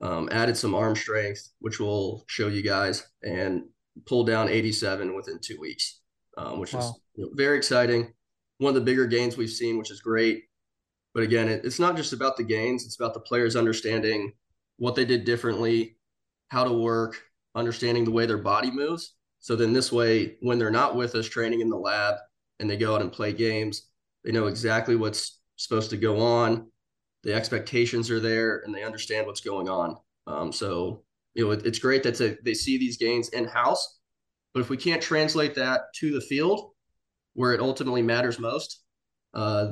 um, 0.00 0.28
added 0.32 0.56
some 0.56 0.74
arm 0.74 0.96
strength, 0.96 1.50
which 1.60 1.78
we'll 1.78 2.24
show 2.26 2.48
you 2.48 2.62
guys, 2.62 3.06
and 3.22 3.64
pulled 4.06 4.26
down 4.26 4.48
87 4.48 5.14
within 5.14 5.38
two 5.40 5.60
weeks, 5.60 5.99
um, 6.36 6.58
which 6.58 6.72
wow. 6.72 6.80
is 6.80 6.92
you 7.14 7.24
know, 7.24 7.30
very 7.34 7.56
exciting. 7.56 8.12
One 8.58 8.70
of 8.70 8.74
the 8.74 8.80
bigger 8.80 9.06
gains 9.06 9.36
we've 9.36 9.50
seen, 9.50 9.78
which 9.78 9.90
is 9.90 10.00
great. 10.00 10.44
But 11.14 11.22
again, 11.22 11.48
it, 11.48 11.64
it's 11.64 11.78
not 11.78 11.96
just 11.96 12.12
about 12.12 12.36
the 12.36 12.44
gains; 12.44 12.84
it's 12.84 12.98
about 12.98 13.14
the 13.14 13.20
players 13.20 13.56
understanding 13.56 14.32
what 14.76 14.94
they 14.94 15.04
did 15.04 15.24
differently, 15.24 15.96
how 16.48 16.64
to 16.64 16.72
work, 16.72 17.20
understanding 17.54 18.04
the 18.04 18.10
way 18.10 18.26
their 18.26 18.38
body 18.38 18.70
moves. 18.70 19.14
So 19.40 19.56
then, 19.56 19.72
this 19.72 19.90
way, 19.90 20.36
when 20.40 20.58
they're 20.58 20.70
not 20.70 20.96
with 20.96 21.14
us 21.14 21.26
training 21.26 21.60
in 21.60 21.70
the 21.70 21.76
lab 21.76 22.16
and 22.58 22.68
they 22.68 22.76
go 22.76 22.94
out 22.94 23.00
and 23.00 23.12
play 23.12 23.32
games, 23.32 23.88
they 24.24 24.32
know 24.32 24.46
exactly 24.46 24.96
what's 24.96 25.40
supposed 25.56 25.90
to 25.90 25.96
go 25.96 26.20
on 26.20 26.70
the 27.22 27.34
expectations 27.34 28.10
are 28.10 28.20
there 28.20 28.62
and 28.64 28.74
they 28.74 28.82
understand 28.82 29.26
what's 29.26 29.40
going 29.40 29.68
on. 29.68 29.96
Um, 30.26 30.52
so 30.52 31.02
you 31.34 31.44
know 31.44 31.50
it, 31.52 31.66
it's 31.66 31.78
great 31.78 32.02
that 32.04 32.16
they, 32.16 32.36
they 32.44 32.54
see 32.54 32.78
these 32.78 32.96
gains 32.96 33.30
in 33.30 33.44
house, 33.44 33.99
but 34.52 34.60
if 34.60 34.70
we 34.70 34.76
can't 34.76 35.02
translate 35.02 35.54
that 35.54 35.82
to 35.96 36.12
the 36.12 36.20
field 36.20 36.72
where 37.34 37.52
it 37.52 37.60
ultimately 37.60 38.02
matters 38.02 38.38
most, 38.38 38.82
uh, 39.34 39.68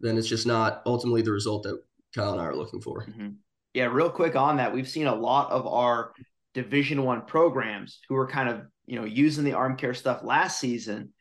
then 0.00 0.18
it's 0.18 0.28
just 0.28 0.46
not 0.46 0.82
ultimately 0.86 1.22
the 1.22 1.32
result 1.32 1.62
that 1.62 1.80
Kyle 2.14 2.32
and 2.32 2.40
I 2.40 2.44
are 2.44 2.56
looking 2.56 2.80
for. 2.80 3.06
Mm-hmm. 3.06 3.28
Yeah, 3.74 3.86
real 3.86 4.10
quick 4.10 4.36
on 4.36 4.56
that, 4.56 4.72
we've 4.72 4.88
seen 4.88 5.06
a 5.06 5.14
lot 5.14 5.50
of 5.50 5.66
our 5.66 6.12
Division 6.54 7.04
One 7.04 7.22
programs 7.22 8.00
who 8.08 8.16
are 8.16 8.26
kind 8.26 8.48
of 8.48 8.62
you 8.86 8.98
know 8.98 9.04
using 9.04 9.44
the 9.44 9.52
arm 9.52 9.76
care 9.76 9.94
stuff 9.94 10.22
last 10.22 10.58
season. 10.58 11.12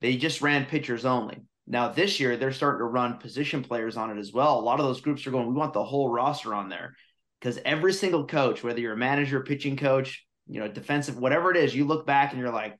They 0.00 0.16
just 0.16 0.42
ran 0.42 0.66
pitchers 0.66 1.04
only. 1.04 1.42
Now 1.66 1.88
this 1.88 2.20
year 2.20 2.36
they're 2.36 2.52
starting 2.52 2.80
to 2.80 2.84
run 2.84 3.18
position 3.18 3.62
players 3.62 3.96
on 3.96 4.10
it 4.10 4.18
as 4.18 4.32
well. 4.32 4.58
A 4.58 4.60
lot 4.60 4.80
of 4.80 4.86
those 4.86 5.00
groups 5.00 5.26
are 5.26 5.30
going, 5.30 5.46
we 5.46 5.54
want 5.54 5.72
the 5.72 5.84
whole 5.84 6.10
roster 6.10 6.54
on 6.54 6.68
there. 6.68 6.94
Because 7.40 7.58
every 7.64 7.92
single 7.92 8.26
coach, 8.26 8.62
whether 8.62 8.80
you're 8.80 8.92
a 8.92 8.96
manager, 8.96 9.40
pitching 9.40 9.76
coach, 9.76 10.24
you 10.46 10.60
know, 10.60 10.68
defensive, 10.68 11.18
whatever 11.18 11.50
it 11.50 11.56
is, 11.56 11.74
you 11.74 11.86
look 11.86 12.06
back 12.06 12.32
and 12.32 12.40
you're 12.40 12.52
like, 12.52 12.76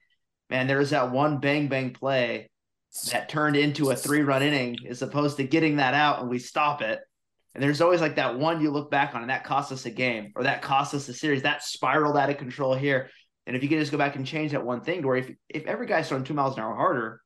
man, 0.51 0.66
there's 0.66 0.90
that 0.90 1.11
one 1.11 1.38
bang 1.38 1.68
bang 1.68 1.92
play 1.92 2.51
that 3.11 3.29
turned 3.29 3.57
into 3.57 3.90
a 3.90 3.96
three 3.96 4.22
run 4.22 4.42
inning 4.42 4.77
as 4.88 5.01
opposed 5.03 5.38
to 5.38 5.44
getting 5.44 5.77
that 5.77 5.94
out 5.94 6.20
and 6.20 6.29
we 6.29 6.38
stop 6.38 6.83
it. 6.83 7.01
And 7.55 7.62
there's 7.62 7.81
always 7.81 8.01
like 8.01 8.16
that 8.16 8.38
one 8.38 8.61
you 8.61 8.70
look 8.70 8.90
back 8.90 9.14
on 9.14 9.22
and 9.22 9.31
that 9.31 9.44
cost 9.44 9.72
us 9.72 9.87
a 9.87 9.90
game 9.90 10.33
or 10.37 10.44
that 10.44 10.62
cost 10.62 10.94
us 10.94 11.09
a 11.09 11.14
series. 11.14 11.42
That 11.42 11.62
spiraled 11.62 12.16
out 12.16 12.31
of 12.31 12.38
control 12.38 12.75
here. 12.75 13.11
And 13.46 13.57
if 13.57 13.62
you 13.62 13.68
could 13.68 13.79
just 13.79 13.92
go 13.92 13.98
back 13.98 14.16
and 14.16 14.27
change 14.27 14.53
that 14.53 14.64
one 14.64 14.83
thing 14.83 15.03
to 15.03 15.09
where 15.09 15.16
if, 15.16 15.31
if 15.48 15.66
every 15.66 15.87
guy's 15.87 16.09
throwing 16.09 16.25
two 16.25 16.35
miles 16.35 16.57
an 16.57 16.62
hour 16.62 16.75
harder, 16.75 17.20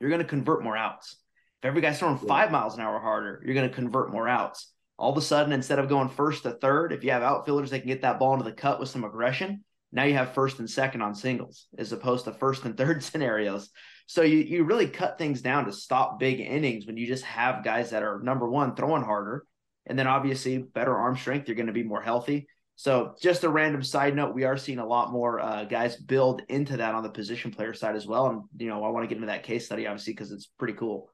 you're 0.00 0.10
going 0.10 0.22
to 0.22 0.28
convert 0.28 0.64
more 0.64 0.76
outs. 0.76 1.16
If 1.62 1.68
every 1.68 1.80
guy's 1.80 1.98
throwing 1.98 2.18
five 2.18 2.50
miles 2.50 2.74
an 2.74 2.80
hour 2.80 2.98
harder, 2.98 3.42
you're 3.44 3.54
going 3.54 3.68
to 3.68 3.74
convert 3.74 4.10
more 4.12 4.28
outs. 4.28 4.72
All 5.02 5.10
of 5.10 5.18
a 5.18 5.20
sudden, 5.20 5.52
instead 5.52 5.80
of 5.80 5.88
going 5.88 6.08
first 6.08 6.44
to 6.44 6.52
third, 6.52 6.92
if 6.92 7.02
you 7.02 7.10
have 7.10 7.24
outfielders 7.24 7.70
that 7.70 7.80
can 7.80 7.88
get 7.88 8.02
that 8.02 8.20
ball 8.20 8.34
into 8.34 8.44
the 8.44 8.52
cut 8.52 8.78
with 8.78 8.88
some 8.88 9.02
aggression, 9.02 9.64
now 9.90 10.04
you 10.04 10.14
have 10.14 10.32
first 10.32 10.60
and 10.60 10.70
second 10.70 11.02
on 11.02 11.16
singles 11.16 11.66
as 11.76 11.90
opposed 11.90 12.24
to 12.26 12.32
first 12.32 12.64
and 12.64 12.76
third 12.76 13.02
scenarios. 13.02 13.70
So 14.06 14.22
you 14.22 14.38
you 14.38 14.62
really 14.62 14.86
cut 14.86 15.18
things 15.18 15.42
down 15.42 15.64
to 15.64 15.72
stop 15.72 16.20
big 16.20 16.38
innings 16.38 16.86
when 16.86 16.96
you 16.96 17.08
just 17.08 17.24
have 17.24 17.64
guys 17.64 17.90
that 17.90 18.04
are 18.04 18.20
number 18.22 18.48
one 18.48 18.76
throwing 18.76 19.02
harder, 19.02 19.44
and 19.86 19.98
then 19.98 20.06
obviously 20.06 20.58
better 20.58 20.96
arm 20.96 21.16
strength. 21.16 21.48
You're 21.48 21.56
going 21.56 21.66
to 21.66 21.72
be 21.72 21.82
more 21.82 22.00
healthy. 22.00 22.46
So, 22.76 23.16
just 23.20 23.42
a 23.42 23.48
random 23.48 23.82
side 23.82 24.14
note, 24.14 24.36
we 24.36 24.44
are 24.44 24.56
seeing 24.56 24.78
a 24.78 24.86
lot 24.86 25.10
more 25.10 25.40
uh, 25.40 25.64
guys 25.64 25.96
build 25.96 26.42
into 26.48 26.76
that 26.76 26.94
on 26.94 27.02
the 27.02 27.10
position 27.10 27.50
player 27.50 27.74
side 27.74 27.96
as 27.96 28.06
well. 28.06 28.28
And 28.28 28.42
you 28.56 28.68
know, 28.68 28.84
I 28.84 28.90
want 28.90 29.02
to 29.02 29.08
get 29.08 29.16
into 29.16 29.26
that 29.26 29.42
case 29.42 29.66
study 29.66 29.88
obviously 29.88 30.12
because 30.12 30.30
it's 30.30 30.46
pretty 30.46 30.74
cool. 30.74 31.10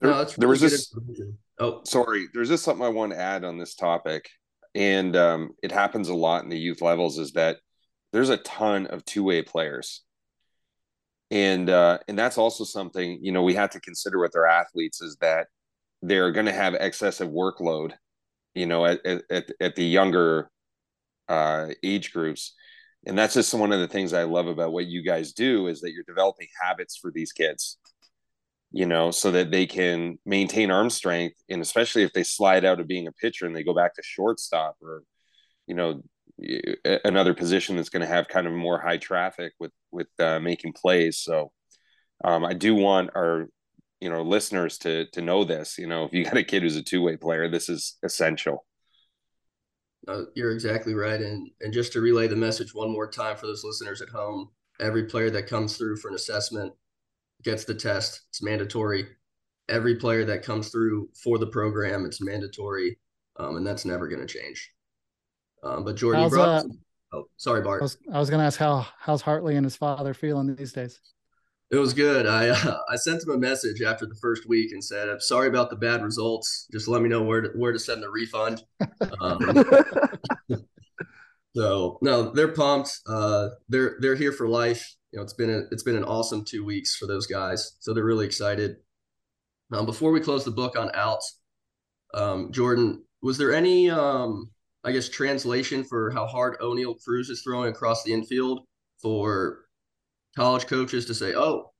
There, 0.00 0.10
no, 0.12 0.16
really 0.16 0.34
there 0.38 0.48
was 0.48 0.60
this. 0.62 0.94
Oh, 1.62 1.80
sorry. 1.84 2.26
There's 2.34 2.48
just 2.48 2.64
something 2.64 2.84
I 2.84 2.88
want 2.88 3.12
to 3.12 3.20
add 3.20 3.44
on 3.44 3.56
this 3.56 3.76
topic, 3.76 4.28
and 4.74 5.14
um, 5.14 5.50
it 5.62 5.70
happens 5.70 6.08
a 6.08 6.14
lot 6.14 6.42
in 6.42 6.50
the 6.50 6.58
youth 6.58 6.82
levels. 6.82 7.18
Is 7.18 7.32
that 7.32 7.58
there's 8.12 8.30
a 8.30 8.38
ton 8.38 8.88
of 8.88 9.04
two 9.04 9.22
way 9.22 9.42
players, 9.42 10.02
and 11.30 11.70
uh, 11.70 11.98
and 12.08 12.18
that's 12.18 12.36
also 12.36 12.64
something 12.64 13.20
you 13.22 13.30
know 13.30 13.42
we 13.42 13.54
have 13.54 13.70
to 13.70 13.80
consider 13.80 14.18
with 14.18 14.34
our 14.36 14.46
athletes 14.46 15.00
is 15.00 15.16
that 15.20 15.46
they're 16.02 16.32
going 16.32 16.46
to 16.46 16.52
have 16.52 16.74
excessive 16.74 17.28
workload, 17.28 17.92
you 18.54 18.66
know, 18.66 18.84
at, 18.84 19.00
at 19.06 19.52
at 19.60 19.76
the 19.76 19.84
younger 19.84 20.50
uh, 21.28 21.68
age 21.84 22.12
groups 22.12 22.54
and 23.06 23.18
that's 23.18 23.34
just 23.34 23.54
one 23.54 23.72
of 23.72 23.80
the 23.80 23.88
things 23.88 24.12
i 24.12 24.22
love 24.22 24.46
about 24.46 24.72
what 24.72 24.86
you 24.86 25.02
guys 25.02 25.32
do 25.32 25.66
is 25.66 25.80
that 25.80 25.92
you're 25.92 26.04
developing 26.06 26.46
habits 26.62 26.96
for 26.96 27.10
these 27.10 27.32
kids 27.32 27.78
you 28.72 28.86
know 28.86 29.10
so 29.10 29.30
that 29.30 29.50
they 29.50 29.66
can 29.66 30.18
maintain 30.24 30.70
arm 30.70 30.90
strength 30.90 31.36
and 31.48 31.60
especially 31.60 32.02
if 32.02 32.12
they 32.12 32.22
slide 32.22 32.64
out 32.64 32.80
of 32.80 32.88
being 32.88 33.06
a 33.06 33.12
pitcher 33.12 33.46
and 33.46 33.54
they 33.54 33.62
go 33.62 33.74
back 33.74 33.94
to 33.94 34.02
shortstop 34.02 34.76
or 34.82 35.02
you 35.66 35.74
know 35.74 36.02
another 37.04 37.34
position 37.34 37.76
that's 37.76 37.90
going 37.90 38.00
to 38.00 38.06
have 38.06 38.26
kind 38.26 38.46
of 38.46 38.52
more 38.52 38.80
high 38.80 38.96
traffic 38.96 39.52
with 39.60 39.72
with 39.90 40.08
uh, 40.18 40.40
making 40.40 40.72
plays 40.72 41.18
so 41.18 41.52
um, 42.24 42.44
i 42.44 42.54
do 42.54 42.74
want 42.74 43.10
our 43.14 43.46
you 44.00 44.10
know 44.10 44.22
listeners 44.22 44.78
to 44.78 45.06
to 45.12 45.20
know 45.20 45.44
this 45.44 45.78
you 45.78 45.86
know 45.86 46.04
if 46.04 46.12
you 46.12 46.24
got 46.24 46.36
a 46.36 46.42
kid 46.42 46.62
who's 46.62 46.76
a 46.76 46.82
two-way 46.82 47.16
player 47.16 47.48
this 47.48 47.68
is 47.68 47.98
essential 48.02 48.64
uh, 50.08 50.22
you're 50.34 50.50
exactly 50.50 50.94
right. 50.94 51.20
And 51.20 51.50
and 51.60 51.72
just 51.72 51.92
to 51.92 52.00
relay 52.00 52.26
the 52.26 52.36
message 52.36 52.74
one 52.74 52.90
more 52.90 53.08
time 53.08 53.36
for 53.36 53.46
those 53.46 53.64
listeners 53.64 54.02
at 54.02 54.08
home, 54.08 54.48
every 54.80 55.04
player 55.04 55.30
that 55.30 55.46
comes 55.46 55.76
through 55.76 55.96
for 55.96 56.08
an 56.08 56.14
assessment 56.14 56.72
gets 57.44 57.64
the 57.64 57.74
test. 57.74 58.22
It's 58.30 58.42
mandatory. 58.42 59.06
Every 59.68 59.96
player 59.96 60.24
that 60.24 60.42
comes 60.42 60.68
through 60.68 61.08
for 61.22 61.38
the 61.38 61.46
program, 61.46 62.04
it's 62.04 62.20
mandatory, 62.20 62.98
um, 63.38 63.56
and 63.56 63.66
that's 63.66 63.84
never 63.84 64.08
going 64.08 64.26
to 64.26 64.32
change. 64.32 64.72
Um, 65.62 65.84
but 65.84 65.96
Jordan, 65.96 66.28
brought, 66.28 66.64
uh, 66.64 66.68
oh, 67.12 67.24
sorry, 67.36 67.62
Bart. 67.62 67.80
I 67.80 67.84
was, 67.84 67.98
was 68.08 68.30
going 68.30 68.40
to 68.40 68.46
ask 68.46 68.58
how 68.58 68.86
how's 68.98 69.22
Hartley 69.22 69.56
and 69.56 69.64
his 69.64 69.76
father 69.76 70.14
feeling 70.14 70.54
these 70.54 70.72
days. 70.72 71.00
It 71.72 71.78
was 71.78 71.94
good. 71.94 72.26
I 72.26 72.50
uh, 72.50 72.78
I 72.90 72.96
sent 72.96 73.22
him 73.22 73.30
a 73.30 73.38
message 73.38 73.80
after 73.80 74.06
the 74.06 74.14
first 74.16 74.46
week 74.46 74.72
and 74.72 74.84
said, 74.84 75.08
"I'm 75.08 75.20
sorry 75.20 75.48
about 75.48 75.70
the 75.70 75.76
bad 75.76 76.02
results. 76.02 76.68
Just 76.70 76.86
let 76.86 77.00
me 77.00 77.08
know 77.08 77.22
where 77.22 77.40
to 77.40 77.48
where 77.56 77.72
to 77.72 77.78
send 77.78 78.02
the 78.02 78.10
refund." 78.10 78.62
Um, 79.20 79.64
so 81.56 81.98
no, 82.02 82.30
they're 82.30 82.52
pumped. 82.52 83.00
Uh, 83.08 83.48
they're 83.68 83.96
they're 84.00 84.16
here 84.16 84.32
for 84.32 84.46
life. 84.46 84.94
You 85.12 85.18
know, 85.18 85.22
it's 85.22 85.34
been 85.34 85.50
a, 85.50 85.62
it's 85.70 85.82
been 85.82 85.96
an 85.96 86.04
awesome 86.04 86.44
two 86.44 86.64
weeks 86.64 86.96
for 86.96 87.06
those 87.06 87.26
guys. 87.26 87.76
So 87.80 87.92
they're 87.92 88.04
really 88.04 88.26
excited. 88.26 88.76
Um, 89.72 89.86
before 89.86 90.10
we 90.10 90.20
close 90.20 90.44
the 90.44 90.50
book 90.50 90.76
on 90.76 90.90
outs, 90.94 91.38
um, 92.14 92.50
Jordan, 92.52 93.04
was 93.22 93.38
there 93.38 93.54
any 93.54 93.88
um, 93.90 94.50
I 94.84 94.92
guess, 94.92 95.08
translation 95.08 95.84
for 95.84 96.10
how 96.10 96.26
hard 96.26 96.58
Oneil 96.58 97.02
Cruz 97.02 97.30
is 97.30 97.42
throwing 97.42 97.70
across 97.70 98.02
the 98.02 98.12
infield 98.12 98.66
for 99.00 99.66
college 100.34 100.66
coaches 100.66 101.06
to 101.06 101.14
say, 101.14 101.34
oh, 101.34 101.72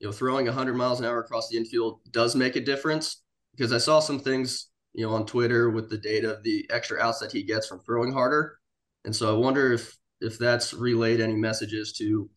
you 0.00 0.08
know, 0.08 0.12
throwing 0.12 0.46
100 0.46 0.74
miles 0.74 0.98
an 0.98 1.06
hour 1.06 1.20
across 1.20 1.48
the 1.48 1.56
infield 1.56 2.00
does 2.10 2.34
make 2.34 2.56
a 2.56 2.60
difference? 2.60 3.22
Because 3.52 3.72
I 3.72 3.78
saw 3.78 4.00
some 4.00 4.18
things, 4.18 4.68
you 4.94 5.06
know, 5.06 5.14
on 5.14 5.26
Twitter 5.26 5.70
with 5.70 5.90
the 5.90 5.98
data 5.98 6.34
of 6.36 6.42
the 6.42 6.68
extra 6.70 7.00
outs 7.00 7.20
that 7.20 7.32
he 7.32 7.42
gets 7.44 7.68
from 7.68 7.80
throwing 7.80 8.12
harder. 8.12 8.58
And 9.04 9.14
so 9.14 9.34
I 9.34 9.38
wonder 9.38 9.72
if 9.72 9.96
if 10.20 10.38
that's 10.38 10.74
relayed 10.74 11.20
any 11.20 11.34
messages 11.34 11.94
to 11.94 12.28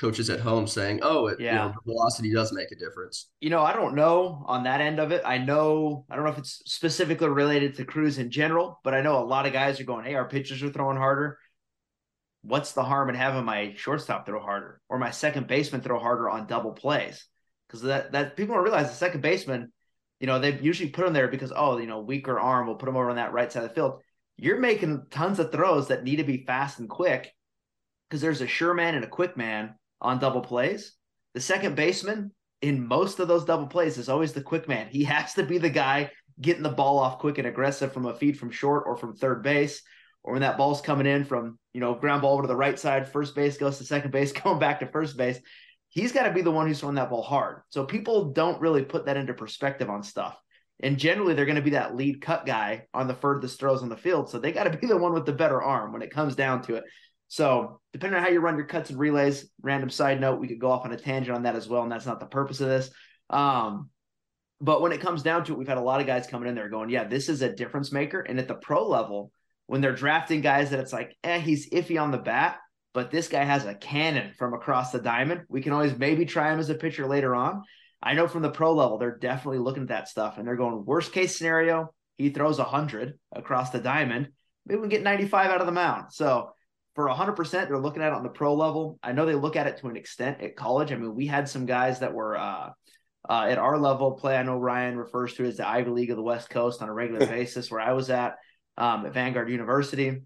coaches 0.00 0.30
at 0.30 0.40
home 0.40 0.66
saying, 0.66 1.00
"Oh, 1.02 1.28
it, 1.28 1.40
yeah, 1.40 1.52
you 1.52 1.58
know, 1.70 1.74
velocity 1.86 2.32
does 2.32 2.52
make 2.52 2.70
a 2.72 2.76
difference." 2.76 3.30
You 3.40 3.50
know, 3.50 3.62
I 3.62 3.72
don't 3.72 3.94
know 3.94 4.44
on 4.46 4.64
that 4.64 4.80
end 4.80 4.98
of 4.98 5.12
it. 5.12 5.22
I 5.24 5.38
know 5.38 6.04
I 6.10 6.16
don't 6.16 6.24
know 6.24 6.30
if 6.30 6.38
it's 6.38 6.62
specifically 6.66 7.28
related 7.28 7.76
to 7.76 7.84
Cruz 7.84 8.18
in 8.18 8.30
general, 8.30 8.80
but 8.84 8.94
I 8.94 9.02
know 9.02 9.22
a 9.22 9.24
lot 9.24 9.46
of 9.46 9.52
guys 9.52 9.80
are 9.80 9.84
going, 9.84 10.04
"Hey, 10.04 10.14
our 10.14 10.28
pitchers 10.28 10.62
are 10.62 10.70
throwing 10.70 10.96
harder." 10.96 11.38
What's 12.42 12.72
the 12.72 12.82
harm 12.82 13.08
in 13.08 13.14
having 13.14 13.44
my 13.44 13.72
shortstop 13.74 14.26
throw 14.26 14.40
harder 14.40 14.80
or 14.90 14.98
my 14.98 15.10
second 15.10 15.46
baseman 15.46 15.80
throw 15.80 15.98
harder 15.98 16.28
on 16.28 16.46
double 16.46 16.72
plays? 16.72 17.26
Because 17.66 17.82
that 17.82 18.12
that 18.12 18.36
people 18.36 18.54
don't 18.54 18.64
realize 18.64 18.90
the 18.90 18.96
second 18.96 19.22
baseman, 19.22 19.72
you 20.20 20.26
know, 20.26 20.38
they 20.38 20.58
usually 20.58 20.90
put 20.90 21.06
him 21.06 21.14
there 21.14 21.28
because 21.28 21.52
oh, 21.54 21.78
you 21.78 21.86
know, 21.86 22.00
weaker 22.00 22.38
arm, 22.38 22.66
we'll 22.66 22.76
put 22.76 22.88
him 22.88 22.96
over 22.96 23.10
on 23.10 23.16
that 23.16 23.32
right 23.32 23.50
side 23.50 23.62
of 23.62 23.70
the 23.70 23.74
field. 23.74 24.02
You're 24.36 24.58
making 24.58 25.06
tons 25.10 25.38
of 25.38 25.52
throws 25.52 25.88
that 25.88 26.02
need 26.02 26.16
to 26.16 26.24
be 26.24 26.44
fast 26.44 26.80
and 26.80 26.88
quick 26.88 27.32
because 28.08 28.20
there's 28.20 28.40
a 28.40 28.46
sure 28.46 28.74
man 28.74 28.94
and 28.94 29.04
a 29.04 29.08
quick 29.08 29.36
man 29.36 29.74
on 30.00 30.18
double 30.18 30.40
plays. 30.40 30.92
The 31.34 31.40
second 31.40 31.76
baseman 31.76 32.32
in 32.62 32.86
most 32.86 33.20
of 33.20 33.28
those 33.28 33.44
double 33.44 33.66
plays 33.66 33.98
is 33.98 34.08
always 34.08 34.32
the 34.32 34.42
quick 34.42 34.68
man. 34.68 34.88
He 34.88 35.04
has 35.14 35.34
to 35.34 35.42
be 35.42 35.58
the 35.58 35.70
guy 35.70 36.10
getting 36.40 36.62
the 36.62 36.70
ball 36.70 36.98
off 36.98 37.18
quick 37.18 37.38
and 37.38 37.46
aggressive 37.46 37.92
from 37.92 38.06
a 38.06 38.14
feed 38.14 38.38
from 38.38 38.50
short 38.50 38.84
or 38.86 38.96
from 38.96 39.14
third 39.14 39.42
base, 39.42 39.82
or 40.22 40.32
when 40.32 40.42
that 40.42 40.56
ball's 40.56 40.80
coming 40.80 41.06
in 41.06 41.24
from, 41.24 41.58
you 41.72 41.80
know, 41.80 41.94
ground 41.94 42.22
ball 42.22 42.32
over 42.32 42.42
to 42.42 42.48
the 42.48 42.56
right 42.56 42.78
side, 42.78 43.08
first 43.08 43.34
base 43.34 43.58
goes 43.58 43.78
to 43.78 43.84
second 43.84 44.10
base, 44.10 44.32
going 44.42 44.58
back 44.58 44.80
to 44.80 44.86
first 44.86 45.16
base. 45.16 45.38
He's 45.90 46.12
got 46.12 46.24
to 46.24 46.32
be 46.32 46.42
the 46.42 46.50
one 46.50 46.66
who's 46.66 46.80
throwing 46.80 46.96
that 46.96 47.10
ball 47.10 47.22
hard. 47.22 47.62
So 47.68 47.84
people 47.84 48.32
don't 48.32 48.60
really 48.60 48.82
put 48.82 49.06
that 49.06 49.16
into 49.16 49.32
perspective 49.32 49.88
on 49.88 50.02
stuff. 50.02 50.36
And 50.80 50.98
generally, 50.98 51.34
they're 51.34 51.44
going 51.44 51.54
to 51.54 51.62
be 51.62 51.70
that 51.70 51.94
lead 51.94 52.20
cut 52.20 52.46
guy 52.46 52.86
on 52.92 53.06
the 53.06 53.14
furthest 53.14 53.60
throws 53.60 53.82
on 53.82 53.88
the 53.88 53.96
field. 53.96 54.28
So 54.28 54.38
they 54.38 54.50
got 54.50 54.64
to 54.64 54.76
be 54.76 54.88
the 54.88 54.96
one 54.96 55.14
with 55.14 55.24
the 55.24 55.32
better 55.32 55.62
arm 55.62 55.92
when 55.92 56.02
it 56.02 56.10
comes 56.10 56.34
down 56.34 56.62
to 56.62 56.76
it. 56.76 56.84
So, 57.28 57.80
depending 57.92 58.18
on 58.18 58.24
how 58.24 58.30
you 58.30 58.40
run 58.40 58.56
your 58.56 58.66
cuts 58.66 58.90
and 58.90 58.98
relays, 58.98 59.48
random 59.62 59.90
side 59.90 60.20
note, 60.20 60.40
we 60.40 60.48
could 60.48 60.60
go 60.60 60.70
off 60.70 60.84
on 60.84 60.92
a 60.92 60.96
tangent 60.96 61.34
on 61.34 61.42
that 61.44 61.56
as 61.56 61.68
well, 61.68 61.82
and 61.82 61.90
that's 61.90 62.06
not 62.06 62.20
the 62.20 62.26
purpose 62.26 62.60
of 62.60 62.68
this. 62.68 62.90
Um, 63.30 63.90
but 64.60 64.80
when 64.80 64.92
it 64.92 65.00
comes 65.00 65.22
down 65.22 65.44
to 65.44 65.52
it, 65.52 65.58
we've 65.58 65.68
had 65.68 65.78
a 65.78 65.82
lot 65.82 66.00
of 66.00 66.06
guys 66.06 66.26
coming 66.26 66.48
in 66.48 66.54
there 66.54 66.68
going, 66.68 66.90
"Yeah, 66.90 67.04
this 67.04 67.28
is 67.28 67.42
a 67.42 67.52
difference 67.52 67.92
maker." 67.92 68.20
And 68.20 68.38
at 68.38 68.48
the 68.48 68.54
pro 68.54 68.86
level, 68.86 69.32
when 69.66 69.80
they're 69.80 69.94
drafting 69.94 70.42
guys 70.42 70.70
that 70.70 70.80
it's 70.80 70.92
like, 70.92 71.16
"Eh, 71.24 71.38
he's 71.38 71.70
iffy 71.70 72.00
on 72.00 72.10
the 72.10 72.18
bat," 72.18 72.58
but 72.92 73.10
this 73.10 73.28
guy 73.28 73.42
has 73.42 73.64
a 73.64 73.74
cannon 73.74 74.32
from 74.38 74.54
across 74.54 74.92
the 74.92 75.00
diamond. 75.00 75.42
We 75.48 75.62
can 75.62 75.72
always 75.72 75.98
maybe 75.98 76.24
try 76.24 76.52
him 76.52 76.60
as 76.60 76.70
a 76.70 76.74
pitcher 76.74 77.06
later 77.06 77.34
on. 77.34 77.64
I 78.04 78.12
know 78.12 78.28
from 78.28 78.42
the 78.42 78.50
pro 78.50 78.72
level, 78.74 78.98
they're 78.98 79.16
definitely 79.16 79.58
looking 79.58 79.84
at 79.84 79.88
that 79.88 80.08
stuff 80.08 80.36
and 80.36 80.46
they're 80.46 80.56
going, 80.56 80.84
worst 80.84 81.12
case 81.12 81.36
scenario, 81.36 81.92
he 82.18 82.28
throws 82.28 82.58
100 82.58 83.18
across 83.32 83.70
the 83.70 83.80
diamond. 83.80 84.28
Maybe 84.66 84.76
we 84.76 84.82
can 84.82 84.90
get 84.90 85.02
95 85.02 85.50
out 85.50 85.60
of 85.60 85.66
the 85.66 85.72
mound. 85.72 86.12
So 86.12 86.53
for 86.94 87.08
100%, 87.08 87.50
they're 87.50 87.78
looking 87.78 88.02
at 88.02 88.08
it 88.08 88.14
on 88.14 88.22
the 88.22 88.28
pro 88.28 88.54
level. 88.54 88.98
I 89.02 89.12
know 89.12 89.26
they 89.26 89.34
look 89.34 89.56
at 89.56 89.66
it 89.66 89.78
to 89.78 89.88
an 89.88 89.96
extent 89.96 90.40
at 90.40 90.56
college. 90.56 90.92
I 90.92 90.96
mean, 90.96 91.14
we 91.14 91.26
had 91.26 91.48
some 91.48 91.66
guys 91.66 92.00
that 92.00 92.14
were 92.14 92.38
uh, 92.38 92.70
uh, 93.28 93.46
at 93.48 93.58
our 93.58 93.78
level 93.78 94.12
play. 94.12 94.36
I 94.36 94.42
know 94.42 94.56
Ryan 94.56 94.96
refers 94.96 95.34
to 95.34 95.44
it 95.44 95.48
as 95.48 95.56
the 95.56 95.68
Ivy 95.68 95.90
League 95.90 96.10
of 96.10 96.16
the 96.16 96.22
West 96.22 96.50
Coast 96.50 96.82
on 96.82 96.88
a 96.88 96.92
regular 96.92 97.26
basis, 97.26 97.70
where 97.70 97.80
I 97.80 97.92
was 97.92 98.10
at 98.10 98.36
um, 98.76 99.06
at 99.06 99.14
Vanguard 99.14 99.50
University. 99.50 100.22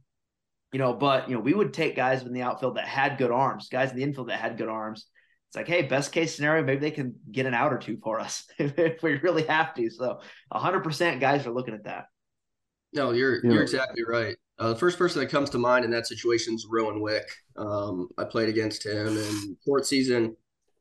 You 0.73 0.79
know, 0.79 0.93
but 0.93 1.31
you 1.31 1.35
know, 1.35 1.41
we 1.41 1.55
would 1.55 1.73
take 1.73 1.97
guys 1.97 2.23
in 2.23 2.35
the 2.35 2.43
outfield 2.43 2.77
that 2.77 2.87
had 2.87 3.17
good 3.17 3.31
arms, 3.31 3.69
guys 3.71 3.91
in 3.91 3.97
the 3.97 4.03
infield 4.03 4.29
that 4.29 4.39
had 4.39 4.59
good 4.59 4.69
arms. 4.69 5.07
It's 5.49 5.57
like, 5.57 5.67
hey, 5.67 5.83
best 5.83 6.13
case 6.13 6.37
scenario, 6.37 6.63
maybe 6.63 6.81
they 6.81 6.91
can 6.91 7.15
get 7.33 7.47
an 7.47 7.55
out 7.55 7.73
or 7.73 7.79
two 7.79 7.97
for 8.03 8.21
us 8.21 8.45
if 8.59 9.03
we 9.03 9.17
really 9.21 9.45
have 9.45 9.73
to. 9.75 9.89
So, 9.89 10.21
100% 10.53 11.21
guys 11.21 11.47
are 11.47 11.53
looking 11.53 11.73
at 11.73 11.85
that. 11.85 12.05
No, 12.93 13.13
you're 13.13 13.45
yeah. 13.45 13.53
you're 13.53 13.63
exactly 13.63 14.03
right. 14.09 14.37
Uh, 14.59 14.71
the 14.71 14.77
first 14.77 14.99
person 14.99 15.21
that 15.21 15.31
comes 15.31 15.51
to 15.51 15.59
mind 15.59 15.85
in 15.85 15.91
that 15.93 16.07
situation 16.07 16.55
is 16.55 16.67
Rowan 16.69 17.01
Wick. 17.01 17.29
Um, 17.57 18.09
I 18.19 18.25
played 18.25 18.49
against 18.49 18.85
him 18.85 19.17
in 19.17 19.57
fourth 19.65 19.87
season. 19.87 20.37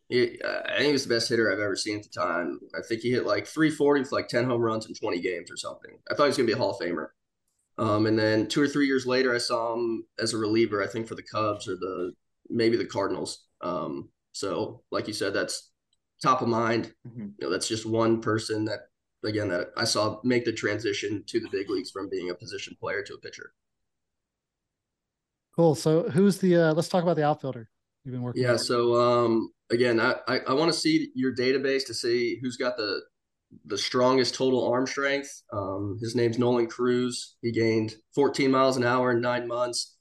He, 0.10 0.40
uh, 0.42 0.62
I 0.66 0.78
think 0.78 0.86
he 0.88 0.92
was 0.94 1.06
the 1.06 1.14
best 1.14 1.30
hitter 1.30 1.52
I've 1.52 1.60
ever 1.60 1.76
seen 1.76 1.98
at 1.98 2.04
the 2.04 2.10
time. 2.10 2.60
I 2.76 2.80
think 2.82 3.02
he 3.02 3.12
hit 3.12 3.26
like 3.26 3.46
340 3.46 4.02
with 4.02 4.12
like 4.12 4.30
10 4.30 4.46
home 4.46 4.62
runs 4.62 4.86
in 4.88 4.94
20 4.96 5.20
games 5.20 5.52
or 5.52 5.58
something. 5.58 5.92
I 6.10 6.16
thought 6.16 6.24
he 6.24 6.30
was 6.30 6.38
going 6.38 6.48
to 6.48 6.54
be 6.54 6.58
a 6.58 6.62
Hall 6.62 6.72
of 6.72 6.80
Famer. 6.80 7.08
Um, 7.78 8.08
and 8.08 8.18
then 8.18 8.48
two 8.48 8.62
or 8.62 8.68
three 8.68 8.88
years 8.88 9.06
later, 9.06 9.36
I 9.36 9.38
saw 9.38 9.74
him 9.74 10.06
as 10.18 10.34
a 10.34 10.38
reliever, 10.38 10.82
I 10.82 10.88
think 10.88 11.08
for 11.08 11.16
the 11.16 11.24
Cubs 11.24 11.68
or 11.68 11.76
the 11.76 12.14
maybe 12.50 12.78
the 12.78 12.86
Cardinals. 12.86 13.46
Um, 13.62 14.10
so, 14.32 14.82
like 14.92 15.08
you 15.08 15.14
said, 15.14 15.34
that's 15.34 15.72
top 16.22 16.42
of 16.42 16.48
mind. 16.48 16.94
Mm-hmm. 17.08 17.28
You 17.38 17.48
know, 17.48 17.50
that's 17.50 17.68
just 17.68 17.86
one 17.86 18.22
person 18.22 18.66
that, 18.66 18.80
again, 19.26 19.50
that 19.50 19.70
I 19.78 19.86
saw 19.86 20.20
make 20.24 20.46
the 20.46 20.54
transition 20.54 21.24
to 21.28 21.40
the 21.40 21.50
big 21.50 21.70
leagues 21.70 21.92
from 21.92 22.10
being 22.10 22.30
a 22.30 22.36
position 22.36 22.76
player 22.80 23.04
to 23.04 23.14
a 23.16 23.20
pitcher. 23.20 23.54
Cool. 25.56 25.76
So 25.76 26.04
who's 26.10 26.38
the 26.38 26.56
uh 26.56 26.74
let's 26.74 26.90
talk 26.90 27.04
about 27.04 27.16
the 27.16 27.26
outfielder 27.26 27.70
you've 28.04 28.14
been 28.14 28.22
working 28.22 28.42
Yeah, 28.44 28.52
with. 28.52 28.62
so 28.62 28.96
um 28.96 29.52
again, 29.70 30.00
I 30.00 30.16
I, 30.28 30.40
I 30.40 30.54
want 30.54 30.72
to 30.72 30.78
see 30.78 31.12
your 31.16 31.34
database 31.36 31.86
to 31.88 31.94
see 31.94 32.40
who's 32.42 32.58
got 32.58 32.78
the 32.78 33.02
the 33.66 33.78
strongest 33.78 34.36
total 34.36 34.68
arm 34.72 34.86
strength. 34.88 35.42
Um 35.52 35.98
his 36.00 36.16
name's 36.16 36.38
Nolan 36.38 36.68
Cruz. 36.68 37.36
He 37.42 37.52
gained 37.52 37.96
14 38.14 38.52
miles 38.52 38.78
an 38.78 38.84
hour 38.84 39.12
in 39.12 39.22
9 39.22 39.48
months. 39.48 39.96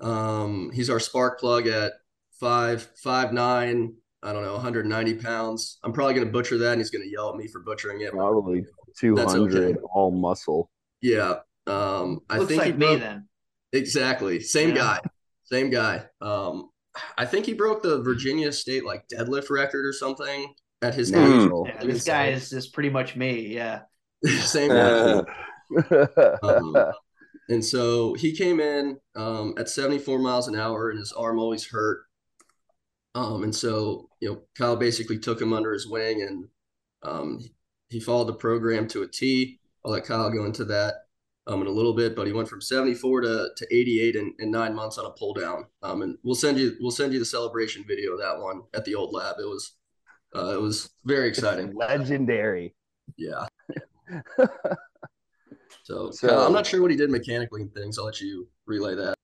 Um 0.00 0.70
he's 0.72 0.90
our 0.90 1.00
spark 1.00 1.40
plug 1.40 1.66
at 1.66 1.92
five 2.40 2.82
five 3.02 3.32
nine. 3.32 3.94
I 4.24 4.32
don't 4.32 4.42
know, 4.42 4.54
190 4.54 5.14
pounds. 5.14 5.78
I'm 5.84 5.92
probably 5.92 6.14
going 6.14 6.26
to 6.26 6.32
butcher 6.32 6.58
that, 6.58 6.72
and 6.72 6.80
he's 6.80 6.90
going 6.90 7.04
to 7.04 7.10
yell 7.10 7.30
at 7.30 7.36
me 7.36 7.46
for 7.46 7.60
butchering 7.60 8.00
it. 8.00 8.12
Probably 8.12 8.64
200 8.98 9.54
okay. 9.54 9.80
all 9.92 10.10
muscle. 10.10 10.70
Yeah, 11.00 11.34
um, 11.66 12.20
I 12.30 12.38
Looks 12.38 12.48
think 12.48 12.62
like 12.62 12.76
me 12.78 12.96
then. 12.96 13.28
Exactly. 13.72 14.40
Same 14.40 14.70
yeah. 14.70 14.74
guy. 14.74 15.00
Same 15.44 15.70
guy. 15.70 16.04
Um, 16.20 16.70
I 17.18 17.26
think 17.26 17.44
he 17.46 17.52
broke 17.52 17.82
the 17.82 18.02
Virginia 18.02 18.52
State 18.52 18.84
like 18.84 19.04
deadlift 19.08 19.50
record 19.50 19.84
or 19.84 19.92
something 19.92 20.54
at 20.80 20.94
his 20.94 21.12
age. 21.12 21.50
Yeah, 21.66 21.84
this 21.84 22.04
guy 22.04 22.28
is 22.28 22.50
just 22.50 22.72
pretty 22.72 22.90
much 22.90 23.16
me. 23.16 23.48
Yeah. 23.48 23.80
Same 24.24 24.70
guy. 24.70 25.22
um, 26.42 26.76
and 27.48 27.64
so 27.64 28.14
he 28.14 28.32
came 28.32 28.60
in 28.60 28.96
um, 29.16 29.54
at 29.58 29.68
74 29.68 30.18
miles 30.18 30.48
an 30.48 30.56
hour, 30.56 30.90
and 30.90 30.98
his 30.98 31.12
arm 31.12 31.38
always 31.38 31.66
hurt. 31.66 32.04
Um, 33.14 33.44
and 33.44 33.54
so 33.54 34.08
you 34.20 34.28
know, 34.30 34.42
Kyle 34.56 34.76
basically 34.76 35.18
took 35.18 35.40
him 35.40 35.52
under 35.52 35.72
his 35.72 35.86
wing, 35.86 36.22
and 36.22 36.48
um, 37.02 37.40
he 37.88 38.00
followed 38.00 38.28
the 38.28 38.34
program 38.34 38.88
to 38.88 39.02
a 39.02 39.08
T. 39.08 39.60
I'll 39.84 39.92
let 39.92 40.04
Kyle 40.04 40.30
go 40.30 40.46
into 40.46 40.64
that 40.66 40.94
um, 41.46 41.60
in 41.60 41.66
a 41.66 41.70
little 41.70 41.94
bit, 41.94 42.16
but 42.16 42.26
he 42.26 42.32
went 42.32 42.48
from 42.48 42.60
74 42.60 43.20
to, 43.22 43.48
to 43.56 43.66
88 43.74 44.16
in, 44.16 44.34
in 44.38 44.50
nine 44.50 44.74
months 44.74 44.98
on 44.98 45.06
a 45.06 45.10
pull 45.10 45.34
down. 45.34 45.66
Um, 45.82 46.02
and 46.02 46.16
we'll 46.22 46.34
send 46.34 46.58
you 46.58 46.74
we'll 46.80 46.90
send 46.90 47.12
you 47.12 47.18
the 47.18 47.24
celebration 47.24 47.84
video 47.86 48.12
of 48.12 48.20
that 48.20 48.38
one 48.38 48.62
at 48.74 48.84
the 48.84 48.94
old 48.94 49.12
lab. 49.12 49.36
It 49.38 49.46
was 49.46 49.72
uh, 50.34 50.54
it 50.54 50.60
was 50.60 50.90
very 51.04 51.28
exciting. 51.28 51.68
It's 51.68 51.76
legendary. 51.76 52.74
Yeah. 53.16 53.46
so, 55.84 56.10
so 56.10 56.46
I'm 56.46 56.52
not 56.52 56.66
sure 56.66 56.82
what 56.82 56.90
he 56.90 56.96
did 56.96 57.10
mechanically 57.10 57.62
and 57.62 57.72
things. 57.74 57.98
I'll 57.98 58.06
let 58.06 58.20
you 58.20 58.48
relay 58.66 58.94
that. 58.96 59.14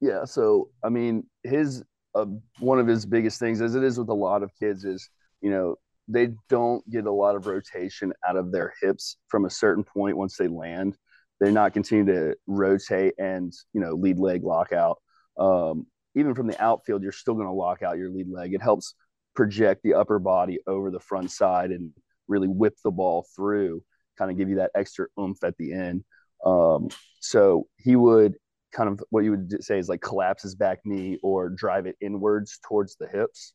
Yeah. 0.00 0.24
So 0.24 0.70
I 0.82 0.88
mean, 0.88 1.26
his 1.42 1.82
uh, 2.14 2.26
one 2.58 2.78
of 2.78 2.86
his 2.86 3.06
biggest 3.06 3.38
things, 3.38 3.60
as 3.60 3.74
it 3.74 3.82
is 3.84 3.98
with 3.98 4.08
a 4.08 4.14
lot 4.14 4.42
of 4.42 4.50
kids, 4.58 4.84
is 4.84 5.08
you 5.40 5.50
know 5.50 5.76
they 6.08 6.28
don't 6.48 6.88
get 6.90 7.06
a 7.06 7.12
lot 7.12 7.34
of 7.34 7.46
rotation 7.46 8.12
out 8.28 8.36
of 8.36 8.52
their 8.52 8.74
hips 8.82 9.16
from 9.28 9.46
a 9.46 9.50
certain 9.50 9.84
point 9.84 10.16
once 10.16 10.36
they 10.36 10.48
land 10.48 10.96
they're 11.40 11.52
not 11.52 11.72
continue 11.72 12.04
to 12.06 12.36
rotate 12.46 13.14
and 13.18 13.52
you 13.72 13.80
know 13.80 13.92
lead 13.94 14.18
leg 14.18 14.42
lockout. 14.42 14.98
Um, 15.38 15.86
even 16.14 16.34
from 16.34 16.46
the 16.46 16.62
outfield, 16.62 17.02
you're 17.02 17.12
still 17.12 17.34
going 17.34 17.46
to 17.46 17.52
lock 17.52 17.82
out 17.82 17.98
your 17.98 18.10
lead 18.10 18.28
leg. 18.30 18.54
It 18.54 18.62
helps 18.62 18.94
project 19.34 19.82
the 19.82 19.94
upper 19.94 20.18
body 20.18 20.60
over 20.66 20.90
the 20.90 21.00
front 21.00 21.30
side 21.30 21.70
and 21.70 21.90
really 22.28 22.46
whip 22.46 22.74
the 22.84 22.92
ball 22.92 23.26
through, 23.34 23.82
kind 24.16 24.30
of 24.30 24.36
give 24.36 24.48
you 24.48 24.56
that 24.56 24.70
extra 24.76 25.06
oomph 25.18 25.42
at 25.42 25.56
the 25.58 25.72
end. 25.72 26.04
Um, 26.46 26.88
so 27.20 27.66
he 27.76 27.96
would 27.96 28.36
kind 28.74 28.90
of 28.90 29.02
what 29.10 29.24
you 29.24 29.30
would 29.30 29.64
say 29.64 29.78
is 29.78 29.88
like 29.88 30.00
collapse 30.00 30.42
his 30.42 30.54
back 30.54 30.80
knee 30.84 31.18
or 31.22 31.48
drive 31.48 31.86
it 31.86 31.96
inwards 32.00 32.58
towards 32.66 32.96
the 32.96 33.06
hips. 33.06 33.54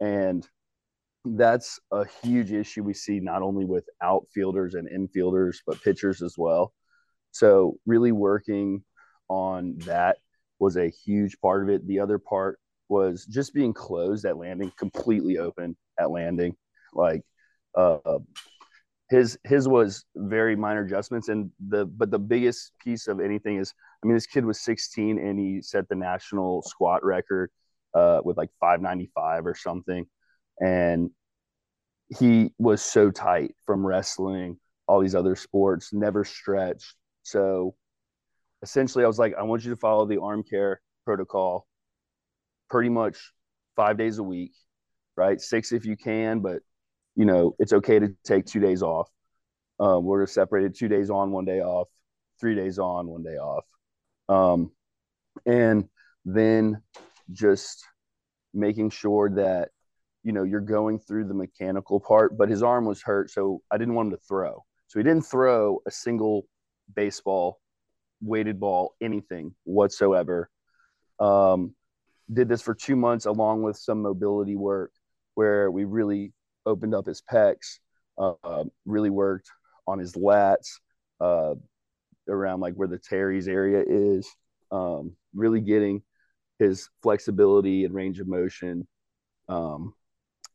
And 0.00 0.46
that's 1.24 1.80
a 1.92 2.04
huge 2.22 2.52
issue 2.52 2.82
we 2.82 2.94
see 2.94 3.20
not 3.20 3.42
only 3.42 3.64
with 3.64 3.88
outfielders 4.02 4.74
and 4.74 4.88
infielders, 4.88 5.56
but 5.66 5.82
pitchers 5.82 6.22
as 6.22 6.34
well. 6.36 6.72
So 7.30 7.78
really 7.86 8.12
working 8.12 8.84
on 9.28 9.78
that 9.86 10.18
was 10.58 10.76
a 10.76 10.88
huge 10.88 11.38
part 11.40 11.62
of 11.62 11.68
it. 11.68 11.86
The 11.86 12.00
other 12.00 12.18
part 12.18 12.58
was 12.88 13.26
just 13.26 13.54
being 13.54 13.72
closed 13.72 14.24
at 14.24 14.36
landing, 14.36 14.72
completely 14.78 15.38
open 15.38 15.76
at 15.98 16.10
landing. 16.10 16.56
Like 16.92 17.22
uh, 17.76 18.18
his 19.10 19.38
his 19.44 19.68
was 19.68 20.04
very 20.14 20.56
minor 20.56 20.82
adjustments 20.82 21.28
and 21.28 21.50
the 21.68 21.86
but 21.86 22.10
the 22.10 22.18
biggest 22.18 22.72
piece 22.82 23.06
of 23.06 23.20
anything 23.20 23.58
is 23.58 23.72
i 24.06 24.08
mean 24.08 24.14
this 24.14 24.26
kid 24.26 24.44
was 24.44 24.60
16 24.60 25.18
and 25.18 25.38
he 25.38 25.60
set 25.62 25.88
the 25.88 25.94
national 25.94 26.62
squat 26.62 27.04
record 27.04 27.50
uh, 27.94 28.20
with 28.24 28.36
like 28.36 28.50
595 28.60 29.46
or 29.46 29.54
something 29.54 30.06
and 30.60 31.10
he 32.18 32.50
was 32.58 32.82
so 32.82 33.10
tight 33.10 33.54
from 33.64 33.86
wrestling 33.86 34.58
all 34.86 35.00
these 35.00 35.14
other 35.14 35.34
sports 35.34 35.92
never 35.92 36.24
stretched 36.24 36.94
so 37.22 37.74
essentially 38.62 39.02
i 39.02 39.06
was 39.06 39.18
like 39.18 39.34
i 39.38 39.42
want 39.42 39.64
you 39.64 39.70
to 39.70 39.76
follow 39.76 40.06
the 40.06 40.20
arm 40.20 40.42
care 40.42 40.80
protocol 41.04 41.66
pretty 42.68 42.88
much 42.88 43.32
five 43.74 43.96
days 43.96 44.18
a 44.18 44.22
week 44.22 44.52
right 45.16 45.40
six 45.40 45.72
if 45.72 45.84
you 45.84 45.96
can 45.96 46.40
but 46.40 46.60
you 47.16 47.24
know, 47.24 47.56
it's 47.58 47.72
okay 47.72 47.98
to 47.98 48.14
take 48.24 48.46
two 48.46 48.60
days 48.60 48.82
off. 48.82 49.08
Um, 49.80 50.04
we're 50.04 50.26
separated 50.26 50.76
two 50.76 50.88
days 50.88 51.10
on, 51.10 51.32
one 51.32 51.46
day 51.46 51.60
off, 51.60 51.88
three 52.38 52.54
days 52.54 52.78
on, 52.78 53.08
one 53.08 53.22
day 53.22 53.36
off. 53.36 53.64
Um, 54.28 54.72
and 55.44 55.88
then 56.24 56.82
just 57.32 57.84
making 58.52 58.90
sure 58.90 59.30
that, 59.30 59.70
you 60.22 60.32
know, 60.32 60.42
you're 60.42 60.60
going 60.60 60.98
through 60.98 61.28
the 61.28 61.34
mechanical 61.34 62.00
part, 62.00 62.36
but 62.36 62.48
his 62.48 62.62
arm 62.62 62.84
was 62.84 63.02
hurt. 63.02 63.30
So 63.30 63.62
I 63.70 63.78
didn't 63.78 63.94
want 63.94 64.06
him 64.06 64.18
to 64.18 64.22
throw. 64.26 64.64
So 64.88 64.98
he 64.98 65.02
didn't 65.04 65.26
throw 65.26 65.80
a 65.86 65.90
single 65.90 66.46
baseball, 66.94 67.60
weighted 68.20 68.58
ball, 68.58 68.94
anything 69.00 69.54
whatsoever. 69.64 70.50
Um, 71.20 71.74
did 72.32 72.48
this 72.48 72.62
for 72.62 72.74
two 72.74 72.96
months 72.96 73.26
along 73.26 73.62
with 73.62 73.76
some 73.76 74.02
mobility 74.02 74.56
work 74.56 74.92
where 75.34 75.70
we 75.70 75.84
really 75.84 76.32
opened 76.64 76.94
up 76.94 77.06
his 77.06 77.22
pecs, 77.22 77.78
uh, 78.18 78.64
really 78.84 79.10
worked 79.10 79.48
on 79.86 79.98
his 79.98 80.14
lats, 80.14 80.68
uh, 81.20 81.54
around 82.28 82.60
like 82.60 82.74
where 82.74 82.88
the 82.88 82.98
teres 82.98 83.48
area 83.48 83.82
is, 83.86 84.28
um, 84.70 85.16
really 85.34 85.60
getting 85.60 86.02
his 86.58 86.88
flexibility 87.02 87.84
and 87.84 87.94
range 87.94 88.20
of 88.20 88.28
motion. 88.28 88.86
Um, 89.48 89.94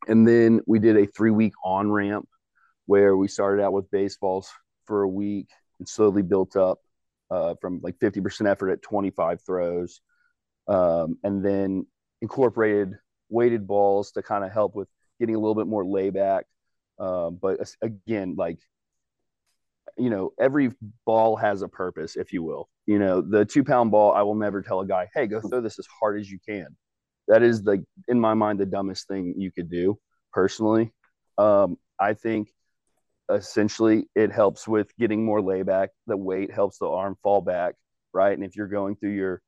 and 0.08 0.26
then 0.26 0.60
we 0.66 0.78
did 0.78 0.96
a 0.96 1.06
three 1.06 1.30
week 1.30 1.52
on 1.64 1.90
ramp 1.90 2.28
where 2.86 3.16
we 3.16 3.28
started 3.28 3.62
out 3.62 3.72
with 3.72 3.90
baseballs 3.90 4.50
for 4.86 5.02
a 5.02 5.08
week 5.08 5.48
and 5.78 5.88
slowly 5.88 6.22
built 6.22 6.56
up 6.56 6.78
uh, 7.30 7.54
from 7.60 7.80
like 7.82 7.98
50% 7.98 8.48
effort 8.48 8.70
at 8.70 8.82
25 8.82 9.40
throws. 9.44 10.00
Um, 10.68 11.18
and 11.24 11.44
then 11.44 11.86
incorporated 12.20 12.94
weighted 13.28 13.66
balls 13.66 14.12
to 14.12 14.22
kind 14.22 14.44
of 14.44 14.52
help 14.52 14.74
with 14.74 14.88
getting 15.18 15.34
a 15.34 15.38
little 15.38 15.54
bit 15.54 15.66
more 15.66 15.84
layback. 15.84 16.44
Um, 16.98 17.38
but 17.40 17.58
again, 17.80 18.34
like 18.36 18.58
you 19.96 20.10
know, 20.10 20.32
every 20.40 20.70
ball 21.04 21.36
has 21.36 21.62
a 21.62 21.68
purpose, 21.68 22.16
if 22.16 22.32
you 22.32 22.42
will. 22.42 22.68
You 22.86 22.98
know, 22.98 23.20
the 23.20 23.44
two 23.44 23.64
pound 23.64 23.90
ball, 23.90 24.12
I 24.12 24.22
will 24.22 24.34
never 24.34 24.62
tell 24.62 24.80
a 24.80 24.86
guy, 24.86 25.08
hey, 25.14 25.26
go 25.26 25.40
throw 25.40 25.60
this 25.60 25.78
as 25.78 25.86
hard 26.00 26.20
as 26.20 26.30
you 26.30 26.38
can. 26.46 26.68
That 27.28 27.42
is 27.42 27.62
the, 27.62 27.84
in 28.08 28.18
my 28.18 28.34
mind, 28.34 28.58
the 28.58 28.66
dumbest 28.66 29.08
thing 29.08 29.34
you 29.36 29.52
could 29.52 29.70
do 29.70 29.98
personally. 30.32 30.92
Um, 31.38 31.78
I 31.98 32.14
think 32.14 32.52
essentially 33.30 34.08
it 34.14 34.32
helps 34.32 34.66
with 34.66 34.94
getting 34.96 35.24
more 35.24 35.40
layback. 35.40 35.90
The 36.06 36.16
weight 36.16 36.52
helps 36.52 36.78
the 36.78 36.88
arm 36.88 37.16
fall 37.22 37.40
back, 37.40 37.74
right? 38.12 38.32
And 38.36 38.44
if 38.44 38.56
you're 38.56 38.68
going 38.68 38.96
through 38.96 39.14
your 39.14 39.40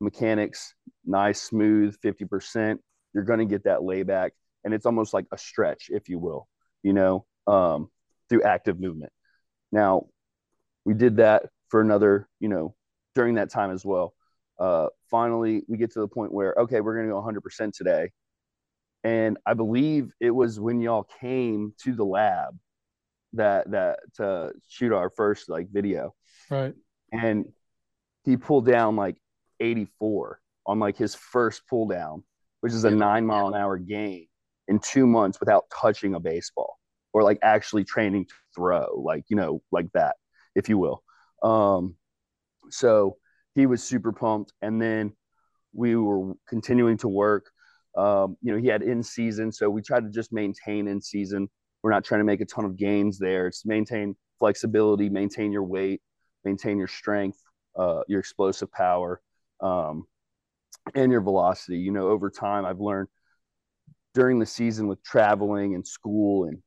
mechanics, 0.00 0.74
nice, 1.04 1.40
smooth, 1.40 1.96
50%, 2.04 2.78
you're 3.14 3.24
going 3.24 3.38
to 3.38 3.46
get 3.46 3.64
that 3.64 3.82
layback 3.82 4.32
and 4.64 4.74
it's 4.74 4.86
almost 4.86 5.14
like 5.14 5.26
a 5.32 5.38
stretch, 5.38 5.86
if 5.90 6.08
you 6.08 6.18
will, 6.18 6.48
you 6.82 6.92
know, 6.92 7.26
um, 7.46 7.88
through 8.28 8.42
active 8.42 8.80
movement. 8.80 9.12
Now, 9.74 10.06
we 10.84 10.94
did 10.94 11.16
that 11.16 11.46
for 11.68 11.80
another, 11.80 12.28
you 12.38 12.48
know, 12.48 12.76
during 13.16 13.34
that 13.34 13.50
time 13.50 13.72
as 13.72 13.84
well. 13.84 14.14
Uh, 14.56 14.86
finally, 15.10 15.64
we 15.66 15.76
get 15.76 15.92
to 15.94 15.98
the 15.98 16.06
point 16.06 16.32
where, 16.32 16.54
okay, 16.56 16.80
we're 16.80 16.94
going 16.94 17.08
to 17.08 17.12
go 17.12 17.20
100% 17.20 17.72
today. 17.72 18.12
And 19.02 19.36
I 19.44 19.54
believe 19.54 20.12
it 20.20 20.30
was 20.30 20.60
when 20.60 20.80
y'all 20.80 21.08
came 21.20 21.74
to 21.82 21.92
the 21.92 22.04
lab 22.04 22.56
that 23.32 23.68
that 23.72 23.98
to 24.14 24.52
shoot 24.68 24.92
our 24.92 25.10
first 25.10 25.48
like 25.48 25.68
video. 25.72 26.14
Right. 26.48 26.72
And 27.12 27.46
he 28.24 28.36
pulled 28.36 28.66
down 28.66 28.94
like 28.94 29.16
84 29.58 30.40
on 30.66 30.78
like 30.78 30.96
his 30.96 31.16
first 31.16 31.62
pull 31.68 31.88
down, 31.88 32.22
which 32.60 32.72
is 32.72 32.84
a 32.84 32.90
nine 32.92 33.26
mile 33.26 33.48
an 33.48 33.54
hour 33.54 33.76
gain 33.76 34.28
in 34.68 34.78
two 34.78 35.04
months 35.04 35.40
without 35.40 35.64
touching 35.68 36.14
a 36.14 36.20
baseball 36.20 36.78
or 37.14 37.22
like 37.22 37.38
actually 37.42 37.84
training 37.84 38.26
to 38.26 38.34
throw, 38.54 39.00
like, 39.00 39.24
you 39.28 39.36
know, 39.36 39.62
like 39.72 39.90
that, 39.94 40.16
if 40.54 40.68
you 40.68 40.76
will. 40.76 41.02
Um, 41.42 41.94
so 42.70 43.16
he 43.54 43.66
was 43.66 43.82
super 43.82 44.12
pumped. 44.12 44.52
And 44.60 44.82
then 44.82 45.12
we 45.72 45.96
were 45.96 46.34
continuing 46.48 46.98
to 46.98 47.08
work. 47.08 47.46
Um, 47.96 48.36
you 48.42 48.52
know, 48.52 48.58
he 48.58 48.66
had 48.66 48.82
in 48.82 49.02
season. 49.02 49.52
So 49.52 49.70
we 49.70 49.80
tried 49.80 50.02
to 50.02 50.10
just 50.10 50.32
maintain 50.32 50.88
in 50.88 51.00
season. 51.00 51.48
We're 51.82 51.92
not 51.92 52.04
trying 52.04 52.20
to 52.20 52.24
make 52.24 52.40
a 52.40 52.46
ton 52.46 52.64
of 52.64 52.76
gains 52.76 53.18
there. 53.18 53.46
It's 53.46 53.64
maintain 53.64 54.16
flexibility, 54.40 55.08
maintain 55.08 55.52
your 55.52 55.62
weight, 55.62 56.02
maintain 56.44 56.78
your 56.78 56.88
strength, 56.88 57.38
uh, 57.78 58.00
your 58.08 58.18
explosive 58.18 58.72
power, 58.72 59.20
um, 59.60 60.04
and 60.96 61.12
your 61.12 61.20
velocity. 61.20 61.78
You 61.78 61.92
know, 61.92 62.08
over 62.08 62.28
time, 62.28 62.64
I've 62.64 62.80
learned 62.80 63.08
during 64.14 64.40
the 64.40 64.46
season 64.46 64.88
with 64.88 65.02
traveling 65.04 65.74
and 65.74 65.86
school 65.86 66.44
and 66.44 66.58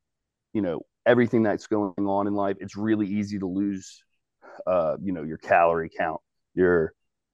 you 0.57 0.63
know 0.63 0.81
everything 1.05 1.43
that's 1.43 1.67
going 1.67 1.93
on 1.99 2.25
in 2.25 2.33
life 2.33 2.57
it's 2.59 2.75
really 2.75 3.07
easy 3.07 3.37
to 3.37 3.45
lose 3.45 4.03
uh, 4.65 4.97
you 5.03 5.13
know 5.13 5.21
your 5.21 5.37
calorie 5.37 5.91
count 5.95 6.19
your 6.55 6.93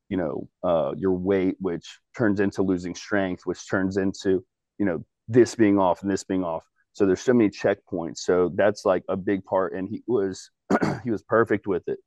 you 0.09 0.17
know 0.17 0.49
uh, 0.63 0.93
your 0.97 1.13
weight 1.13 1.55
which 1.59 1.99
turns 2.17 2.41
into 2.41 2.61
losing 2.61 2.93
strength 2.93 3.43
which 3.45 3.69
turns 3.69 3.95
into 3.95 4.43
you 4.77 4.85
know 4.85 5.03
this 5.27 5.55
being 5.55 5.79
off 5.79 6.01
and 6.01 6.11
this 6.11 6.23
being 6.23 6.43
off. 6.43 6.65
So 6.93 7.05
there's 7.05 7.21
so 7.21 7.33
many 7.33 7.49
checkpoints. 7.49 8.19
So 8.19 8.51
that's 8.53 8.85
like 8.85 9.03
a 9.09 9.17
big 9.17 9.43
part 9.45 9.73
and 9.73 9.87
he 9.89 10.03
was 10.07 10.51
he 11.03 11.11
was 11.11 11.23
perfect 11.23 11.67
with 11.67 11.83
it. 11.87 11.99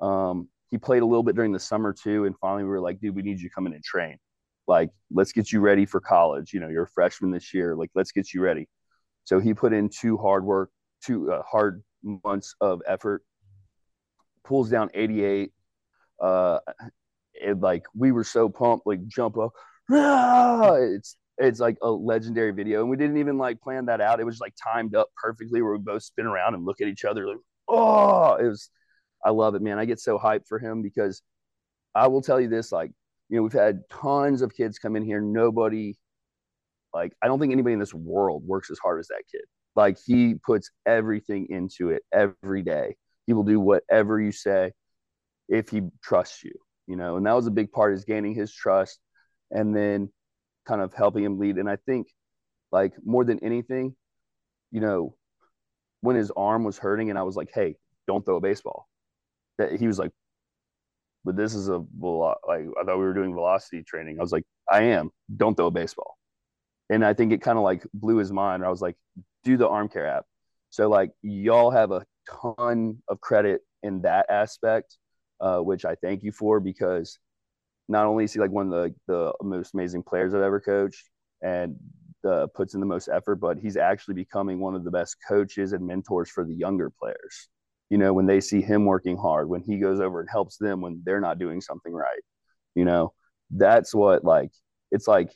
Um, 0.00 0.48
he 0.70 0.78
played 0.78 1.02
a 1.02 1.06
little 1.06 1.22
bit 1.22 1.36
during 1.36 1.52
the 1.52 1.60
summer 1.60 1.94
too 1.94 2.24
and 2.24 2.34
finally 2.40 2.64
we 2.64 2.70
were 2.70 2.80
like 2.80 3.00
dude 3.00 3.14
we 3.14 3.22
need 3.22 3.40
you 3.40 3.48
to 3.48 3.54
come 3.54 3.66
in 3.66 3.72
and 3.72 3.84
train. 3.84 4.18
Like 4.66 4.90
let's 5.10 5.32
get 5.32 5.52
you 5.52 5.60
ready 5.60 5.86
for 5.86 6.00
college. 6.00 6.52
You 6.52 6.60
know 6.60 6.68
you're 6.68 6.84
a 6.84 6.88
freshman 6.88 7.30
this 7.30 7.54
year. 7.54 7.76
Like 7.76 7.90
let's 7.94 8.12
get 8.12 8.34
you 8.34 8.42
ready 8.42 8.68
so 9.26 9.38
he 9.38 9.52
put 9.52 9.74
in 9.74 9.90
two 9.90 10.16
hard 10.16 10.44
work 10.44 10.70
two 11.04 11.30
uh, 11.30 11.42
hard 11.42 11.82
months 12.24 12.54
of 12.60 12.80
effort 12.86 13.22
pulls 14.44 14.70
down 14.70 14.88
88 14.94 15.52
uh 16.20 16.58
it, 17.34 17.60
like 17.60 17.84
we 17.94 18.12
were 18.12 18.24
so 18.24 18.48
pumped 18.48 18.86
like 18.86 19.06
jump 19.06 19.36
up 19.36 19.52
ah! 19.92 20.74
it's 20.74 21.16
it's 21.38 21.60
like 21.60 21.76
a 21.82 21.90
legendary 21.90 22.52
video 22.52 22.80
and 22.80 22.88
we 22.88 22.96
didn't 22.96 23.18
even 23.18 23.36
like 23.36 23.60
plan 23.60 23.84
that 23.86 24.00
out 24.00 24.20
it 24.20 24.24
was 24.24 24.40
like 24.40 24.54
timed 24.62 24.94
up 24.94 25.08
perfectly 25.22 25.60
where 25.60 25.72
we 25.72 25.78
both 25.78 26.02
spin 26.02 26.26
around 26.26 26.54
and 26.54 26.64
look 26.64 26.80
at 26.80 26.88
each 26.88 27.04
other 27.04 27.26
like 27.26 27.36
oh 27.68 28.34
it 28.36 28.46
was 28.46 28.70
i 29.24 29.30
love 29.30 29.54
it 29.54 29.60
man 29.60 29.78
i 29.78 29.84
get 29.84 30.00
so 30.00 30.18
hyped 30.18 30.46
for 30.48 30.58
him 30.58 30.80
because 30.80 31.20
i 31.94 32.06
will 32.06 32.22
tell 32.22 32.40
you 32.40 32.48
this 32.48 32.72
like 32.72 32.90
you 33.28 33.36
know, 33.36 33.42
we've 33.42 33.52
had 33.52 33.82
tons 33.90 34.42
of 34.42 34.54
kids 34.54 34.78
come 34.78 34.96
in 34.96 35.04
here. 35.04 35.20
Nobody, 35.20 35.96
like, 36.96 37.12
I 37.22 37.26
don't 37.26 37.38
think 37.38 37.52
anybody 37.52 37.74
in 37.74 37.78
this 37.78 37.92
world 37.92 38.42
works 38.46 38.70
as 38.70 38.78
hard 38.78 38.98
as 39.00 39.08
that 39.08 39.22
kid. 39.30 39.42
Like, 39.74 39.98
he 40.06 40.34
puts 40.34 40.70
everything 40.86 41.48
into 41.50 41.90
it 41.90 42.02
every 42.10 42.62
day. 42.62 42.96
He 43.26 43.34
will 43.34 43.42
do 43.42 43.60
whatever 43.60 44.18
you 44.18 44.32
say 44.32 44.72
if 45.46 45.68
he 45.68 45.82
trusts 46.02 46.42
you, 46.42 46.54
you 46.86 46.96
know, 46.96 47.18
and 47.18 47.26
that 47.26 47.34
was 47.34 47.46
a 47.46 47.50
big 47.50 47.70
part 47.70 47.92
is 47.92 48.06
gaining 48.06 48.34
his 48.34 48.50
trust 48.50 48.98
and 49.50 49.76
then 49.76 50.10
kind 50.66 50.80
of 50.80 50.94
helping 50.94 51.22
him 51.22 51.38
lead. 51.38 51.58
And 51.58 51.68
I 51.68 51.76
think, 51.84 52.06
like, 52.72 52.94
more 53.04 53.24
than 53.24 53.44
anything, 53.44 53.94
you 54.70 54.80
know, 54.80 55.14
when 56.00 56.16
his 56.16 56.30
arm 56.34 56.64
was 56.64 56.78
hurting 56.78 57.10
and 57.10 57.18
I 57.18 57.24
was 57.24 57.36
like, 57.36 57.50
hey, 57.52 57.76
don't 58.08 58.24
throw 58.24 58.36
a 58.36 58.40
baseball, 58.40 58.88
that 59.58 59.78
he 59.78 59.86
was 59.86 59.98
like, 59.98 60.12
but 61.26 61.36
this 61.36 61.54
is 61.54 61.68
a 61.68 61.76
like 61.76 62.64
I 62.80 62.84
thought 62.84 62.98
we 62.98 63.04
were 63.04 63.12
doing 63.12 63.34
velocity 63.34 63.82
training. 63.82 64.16
I 64.18 64.22
was 64.22 64.32
like, 64.32 64.44
I 64.70 64.84
am. 64.84 65.10
Don't 65.36 65.56
throw 65.56 65.66
a 65.66 65.70
baseball. 65.70 66.16
And 66.90 67.04
I 67.04 67.14
think 67.14 67.32
it 67.32 67.42
kind 67.42 67.58
of 67.58 67.64
like 67.64 67.84
blew 67.92 68.16
his 68.16 68.32
mind. 68.32 68.64
I 68.64 68.70
was 68.70 68.80
like, 68.80 68.96
do 69.44 69.56
the 69.56 69.68
arm 69.68 69.88
care 69.88 70.06
app. 70.06 70.24
So 70.70 70.88
like 70.88 71.10
y'all 71.22 71.70
have 71.70 71.90
a 71.90 72.04
ton 72.42 72.98
of 73.08 73.20
credit 73.20 73.62
in 73.82 74.02
that 74.02 74.26
aspect, 74.28 74.96
uh, 75.40 75.58
which 75.58 75.84
I 75.84 75.94
thank 75.96 76.22
you 76.22 76.32
for 76.32 76.60
because 76.60 77.18
not 77.88 78.06
only 78.06 78.24
is 78.24 78.32
he 78.32 78.40
like 78.40 78.50
one 78.50 78.66
of 78.66 78.72
the 78.72 78.94
the 79.06 79.32
most 79.42 79.74
amazing 79.74 80.02
players 80.02 80.34
I've 80.34 80.42
ever 80.42 80.60
coached 80.60 81.08
and 81.42 81.76
uh, 82.28 82.46
puts 82.54 82.74
in 82.74 82.80
the 82.80 82.86
most 82.86 83.08
effort, 83.08 83.36
but 83.36 83.58
he's 83.58 83.76
actually 83.76 84.14
becoming 84.14 84.58
one 84.58 84.74
of 84.74 84.84
the 84.84 84.90
best 84.90 85.16
coaches 85.26 85.72
and 85.72 85.86
mentors 85.86 86.30
for 86.30 86.44
the 86.44 86.54
younger 86.54 86.90
players 86.90 87.48
you 87.90 87.98
know, 87.98 88.12
when 88.12 88.26
they 88.26 88.40
see 88.40 88.60
him 88.60 88.84
working 88.84 89.16
hard, 89.16 89.48
when 89.48 89.62
he 89.62 89.78
goes 89.78 90.00
over 90.00 90.20
and 90.20 90.28
helps 90.28 90.56
them 90.56 90.80
when 90.80 91.02
they're 91.04 91.20
not 91.20 91.38
doing 91.38 91.60
something 91.60 91.92
right, 91.92 92.22
you 92.74 92.84
know, 92.84 93.12
that's 93.50 93.94
what 93.94 94.24
like 94.24 94.50
it's 94.90 95.06
like 95.06 95.30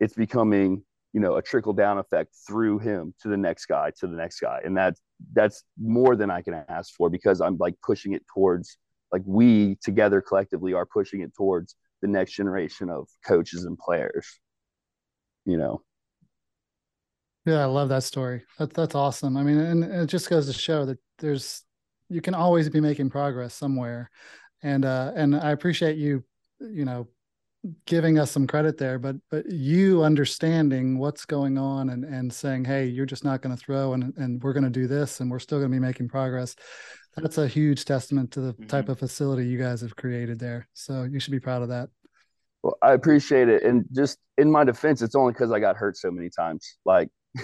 it's 0.00 0.14
becoming 0.14 0.82
you 1.12 1.20
know 1.20 1.36
a 1.36 1.42
trickle 1.42 1.72
down 1.72 1.98
effect 1.98 2.34
through 2.46 2.78
him 2.78 3.14
to 3.20 3.28
the 3.28 3.36
next 3.36 3.66
guy 3.66 3.90
to 3.98 4.06
the 4.06 4.16
next 4.16 4.40
guy. 4.40 4.60
And 4.64 4.76
that's 4.76 5.00
that's 5.32 5.64
more 5.80 6.14
than 6.14 6.30
i 6.30 6.42
can 6.42 6.54
ask 6.68 6.94
for 6.94 7.10
because 7.10 7.40
i'm 7.40 7.56
like 7.58 7.74
pushing 7.82 8.12
it 8.12 8.24
towards 8.32 8.78
like 9.12 9.22
we 9.24 9.76
together 9.82 10.20
collectively 10.20 10.74
are 10.74 10.86
pushing 10.86 11.22
it 11.22 11.34
towards 11.36 11.74
the 12.02 12.08
next 12.08 12.32
generation 12.32 12.88
of 12.88 13.08
coaches 13.26 13.64
and 13.64 13.76
players 13.78 14.38
you 15.44 15.56
know? 15.56 15.82
Yeah 17.46 17.62
i 17.62 17.64
love 17.64 17.88
that 17.88 18.04
story. 18.04 18.44
That, 18.58 18.74
that's 18.74 18.94
awesome. 18.94 19.36
I 19.36 19.42
mean 19.42 19.58
and, 19.58 19.84
it 19.84 20.06
just 20.06 20.28
goes 20.28 20.46
to 20.46 20.52
show 20.52 20.84
that 20.84 20.98
there's 21.18 21.64
you 22.08 22.20
can 22.20 22.34
always 22.34 22.68
be 22.68 22.80
making 22.80 23.10
progress 23.10 23.54
somewhere. 23.54 24.10
And 24.62 24.84
uh 24.84 25.12
and 25.16 25.34
i 25.34 25.50
appreciate 25.50 25.96
you 25.96 26.22
you 26.60 26.84
know 26.84 27.08
giving 27.86 28.18
us 28.18 28.30
some 28.30 28.46
credit 28.46 28.78
there, 28.78 28.98
but 28.98 29.16
but 29.30 29.50
you 29.50 30.02
understanding 30.02 30.98
what's 30.98 31.24
going 31.24 31.58
on 31.58 31.90
and 31.90 32.04
and 32.04 32.32
saying, 32.32 32.64
hey, 32.64 32.86
you're 32.86 33.06
just 33.06 33.24
not 33.24 33.42
going 33.42 33.56
to 33.56 33.62
throw, 33.62 33.92
and 33.92 34.14
and 34.16 34.42
we're 34.42 34.52
going 34.52 34.64
to 34.64 34.70
do 34.70 34.86
this, 34.86 35.20
and 35.20 35.30
we're 35.30 35.38
still 35.38 35.58
going 35.58 35.70
to 35.70 35.74
be 35.74 35.80
making 35.80 36.08
progress. 36.08 36.54
That's 37.16 37.38
a 37.38 37.48
huge 37.48 37.84
testament 37.84 38.30
to 38.32 38.40
the 38.40 38.52
mm-hmm. 38.52 38.66
type 38.66 38.88
of 38.88 38.98
facility 38.98 39.46
you 39.46 39.58
guys 39.58 39.80
have 39.80 39.96
created 39.96 40.38
there. 40.38 40.68
So 40.74 41.02
you 41.02 41.18
should 41.18 41.32
be 41.32 41.40
proud 41.40 41.62
of 41.62 41.68
that. 41.68 41.88
Well, 42.62 42.76
I 42.82 42.92
appreciate 42.92 43.48
it, 43.48 43.62
and 43.62 43.84
just 43.92 44.18
in 44.36 44.50
my 44.50 44.64
defense, 44.64 45.02
it's 45.02 45.14
only 45.14 45.32
because 45.32 45.52
I 45.52 45.60
got 45.60 45.76
hurt 45.76 45.96
so 45.96 46.10
many 46.10 46.30
times. 46.30 46.76
Like, 46.84 47.08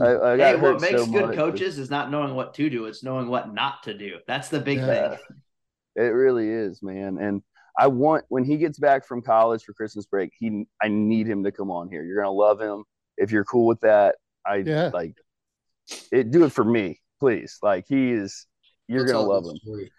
I, 0.00 0.16
I 0.16 0.36
hey, 0.36 0.56
what 0.56 0.80
makes 0.80 1.00
so 1.00 1.06
good 1.06 1.26
much. 1.26 1.36
coaches 1.36 1.78
is 1.78 1.90
not 1.90 2.10
knowing 2.10 2.34
what 2.34 2.54
to 2.54 2.70
do; 2.70 2.86
it's 2.86 3.02
knowing 3.02 3.28
what 3.28 3.52
not 3.52 3.82
to 3.84 3.94
do. 3.94 4.18
That's 4.26 4.48
the 4.48 4.60
big 4.60 4.78
yeah. 4.78 5.10
thing. 5.10 5.18
It 5.94 6.14
really 6.14 6.48
is, 6.48 6.82
man, 6.82 7.18
and 7.18 7.42
I 7.78 7.86
want 7.86 8.24
when 8.28 8.44
he 8.44 8.56
gets 8.56 8.78
back 8.78 9.06
from 9.06 9.22
college 9.22 9.64
for 9.64 9.72
Christmas 9.72 10.06
break, 10.06 10.30
he 10.38 10.66
I 10.82 10.88
need 10.88 11.26
him 11.26 11.44
to 11.44 11.52
come 11.52 11.70
on 11.70 11.88
here. 11.88 12.04
You're 12.04 12.22
gonna 12.22 12.30
love 12.30 12.60
him. 12.60 12.84
If 13.16 13.30
you're 13.30 13.44
cool 13.44 13.66
with 13.66 13.80
that, 13.80 14.16
I 14.46 14.56
yeah. 14.56 14.90
like 14.92 15.14
it 16.10 16.30
do 16.30 16.44
it 16.44 16.52
for 16.52 16.64
me, 16.64 17.00
please. 17.20 17.58
Like 17.62 17.86
he 17.88 18.12
is 18.12 18.46
you're 18.88 19.02
That's 19.02 19.12
gonna 19.12 19.26
love 19.26 19.44
him. 19.44 19.56
Story. 19.56 19.92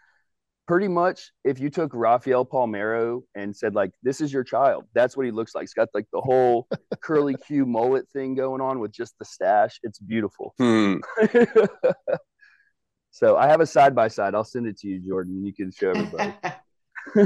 Pretty 0.66 0.88
much 0.88 1.32
if 1.44 1.60
you 1.60 1.70
took 1.70 1.92
Rafael 1.94 2.46
Palmeiro 2.46 3.22
and 3.36 3.54
said, 3.54 3.76
like, 3.76 3.92
this 4.02 4.22
is 4.22 4.32
your 4.32 4.46
child, 4.46 4.86
that's 4.94 5.18
what 5.18 5.26
he 5.26 5.32
looks 5.32 5.54
like. 5.54 5.64
He's 5.64 5.74
got 5.74 5.90
like 5.94 6.06
the 6.14 6.22
whole 6.22 6.68
curly 7.02 7.36
Q 7.36 7.66
mullet 7.66 8.08
thing 8.10 8.34
going 8.36 8.62
on 8.62 8.80
with 8.80 8.94
just 8.94 9.18
the 9.20 9.26
stash. 9.26 9.80
It's 9.84 10.00
beautiful. 10.00 10.54
Hmm. 10.58 10.98
so 13.12 13.36
I 13.36 13.48
have 13.48 13.60
a 13.60 13.66
side 13.66 13.94
by 13.94 14.08
side. 14.08 14.36
I'll 14.36 14.46
send 14.46 14.68
it 14.68 14.78
to 14.80 14.88
you, 14.88 15.00
Jordan. 15.06 15.34
And 15.34 15.46
you 15.46 15.54
can 15.54 15.72
show 15.72 15.90
everybody. 15.90 16.34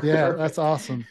yeah, 0.03 0.31
that's 0.31 0.57
awesome. 0.57 1.05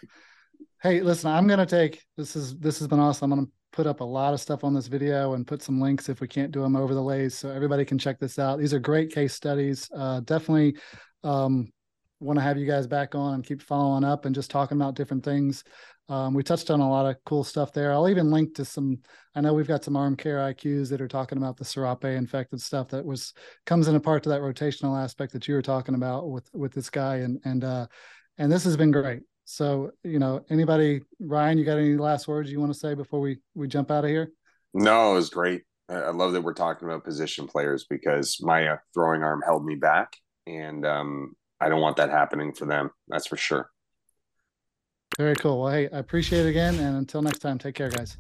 Hey, 0.83 1.00
listen, 1.00 1.31
I'm 1.31 1.46
gonna 1.46 1.66
take 1.66 2.05
this 2.16 2.37
is 2.37 2.57
this 2.59 2.79
has 2.79 2.88
been 2.88 3.00
awesome. 3.00 3.33
I'm 3.33 3.38
gonna 3.38 3.50
put 3.72 3.87
up 3.87 4.00
a 4.00 4.05
lot 4.05 4.33
of 4.33 4.40
stuff 4.40 4.64
on 4.64 4.74
this 4.74 4.87
video 4.87 5.35
and 5.35 5.46
put 5.46 5.62
some 5.62 5.81
links 5.81 6.09
if 6.09 6.20
we 6.20 6.29
can't 6.29 6.52
do 6.52 6.62
them 6.62 6.76
over 6.76 6.94
the 6.94 7.02
lays 7.02 7.37
so 7.37 7.50
everybody 7.50 7.85
can 7.85 7.98
check 7.98 8.18
this 8.18 8.38
out. 8.38 8.59
These 8.59 8.72
are 8.72 8.79
great 8.79 9.12
case 9.12 9.35
studies. 9.35 9.90
Uh, 9.94 10.20
definitely 10.20 10.76
um, 11.24 11.70
want 12.20 12.38
to 12.38 12.42
have 12.42 12.57
you 12.57 12.66
guys 12.66 12.87
back 12.87 13.14
on 13.14 13.35
and 13.35 13.44
keep 13.44 13.61
following 13.61 14.05
up 14.05 14.24
and 14.24 14.35
just 14.35 14.50
talking 14.50 14.79
about 14.79 14.94
different 14.94 15.24
things. 15.24 15.62
Um, 16.09 16.35
we 16.35 16.42
touched 16.42 16.70
on 16.70 16.81
a 16.81 16.88
lot 16.88 17.07
of 17.07 17.16
cool 17.26 17.42
stuff 17.42 17.72
there. 17.72 17.92
I'll 17.92 18.09
even 18.09 18.31
link 18.31 18.55
to 18.55 18.64
some. 18.64 18.98
I 19.35 19.40
know 19.40 19.52
we've 19.52 19.66
got 19.66 19.85
some 19.85 19.96
arm 19.96 20.16
care 20.16 20.38
IQs 20.38 20.88
that 20.90 21.00
are 21.00 21.09
talking 21.09 21.37
about 21.37 21.57
the 21.57 21.64
Serape 21.64 22.05
infected 22.05 22.62
stuff 22.62 22.88
that 22.88 23.05
was 23.05 23.35
comes 23.66 23.88
in 23.88 23.96
a 23.96 24.00
part 24.00 24.22
to 24.22 24.29
that 24.29 24.40
rotational 24.40 25.02
aspect 25.02 25.33
that 25.33 25.48
you 25.48 25.55
were 25.55 25.62
talking 25.62 25.96
about 25.96 26.31
with 26.31 26.48
with 26.55 26.72
this 26.72 26.90
guy 26.90 27.16
and 27.16 27.40
and 27.44 27.64
uh, 27.64 27.87
and 28.38 28.51
this 28.51 28.64
has 28.64 28.77
been 28.77 28.90
great. 28.90 29.22
So, 29.44 29.92
you 30.03 30.18
know, 30.18 30.44
anybody, 30.51 31.03
Ryan, 31.20 31.59
you 31.59 31.64
got 31.64 31.79
any 31.79 31.96
last 31.96 32.27
words 32.27 32.51
you 32.51 32.59
want 32.59 32.72
to 32.72 32.79
say 32.79 32.94
before 32.94 33.20
we 33.20 33.38
we 33.55 33.68
jump 33.68 33.90
out 33.90 34.05
of 34.05 34.11
here? 34.11 34.33
No, 34.75 35.12
it 35.12 35.14
was 35.14 35.31
great. 35.31 35.62
I 35.88 36.11
love 36.11 36.33
that 36.33 36.40
we're 36.40 36.53
talking 36.53 36.88
about 36.88 37.05
position 37.05 37.46
players 37.46 37.87
because 37.88 38.38
my 38.40 38.66
uh, 38.66 38.77
throwing 38.92 39.22
arm 39.22 39.40
held 39.42 39.64
me 39.64 39.77
back, 39.77 40.16
and 40.46 40.85
um, 40.85 41.37
I 41.61 41.68
don't 41.68 41.81
want 41.81 41.96
that 41.99 42.11
happening 42.11 42.53
for 42.53 42.66
them. 42.66 42.90
That's 43.07 43.29
for 43.29 43.37
sure. 43.37 43.70
Very 45.16 45.37
cool. 45.37 45.62
Well, 45.62 45.72
hey, 45.72 45.88
I 45.90 45.99
appreciate 45.99 46.44
it 46.44 46.49
again, 46.49 46.75
and 46.75 46.96
until 46.99 47.22
next 47.22 47.38
time, 47.38 47.59
take 47.59 47.77
care, 47.77 47.88
guys. 47.88 48.16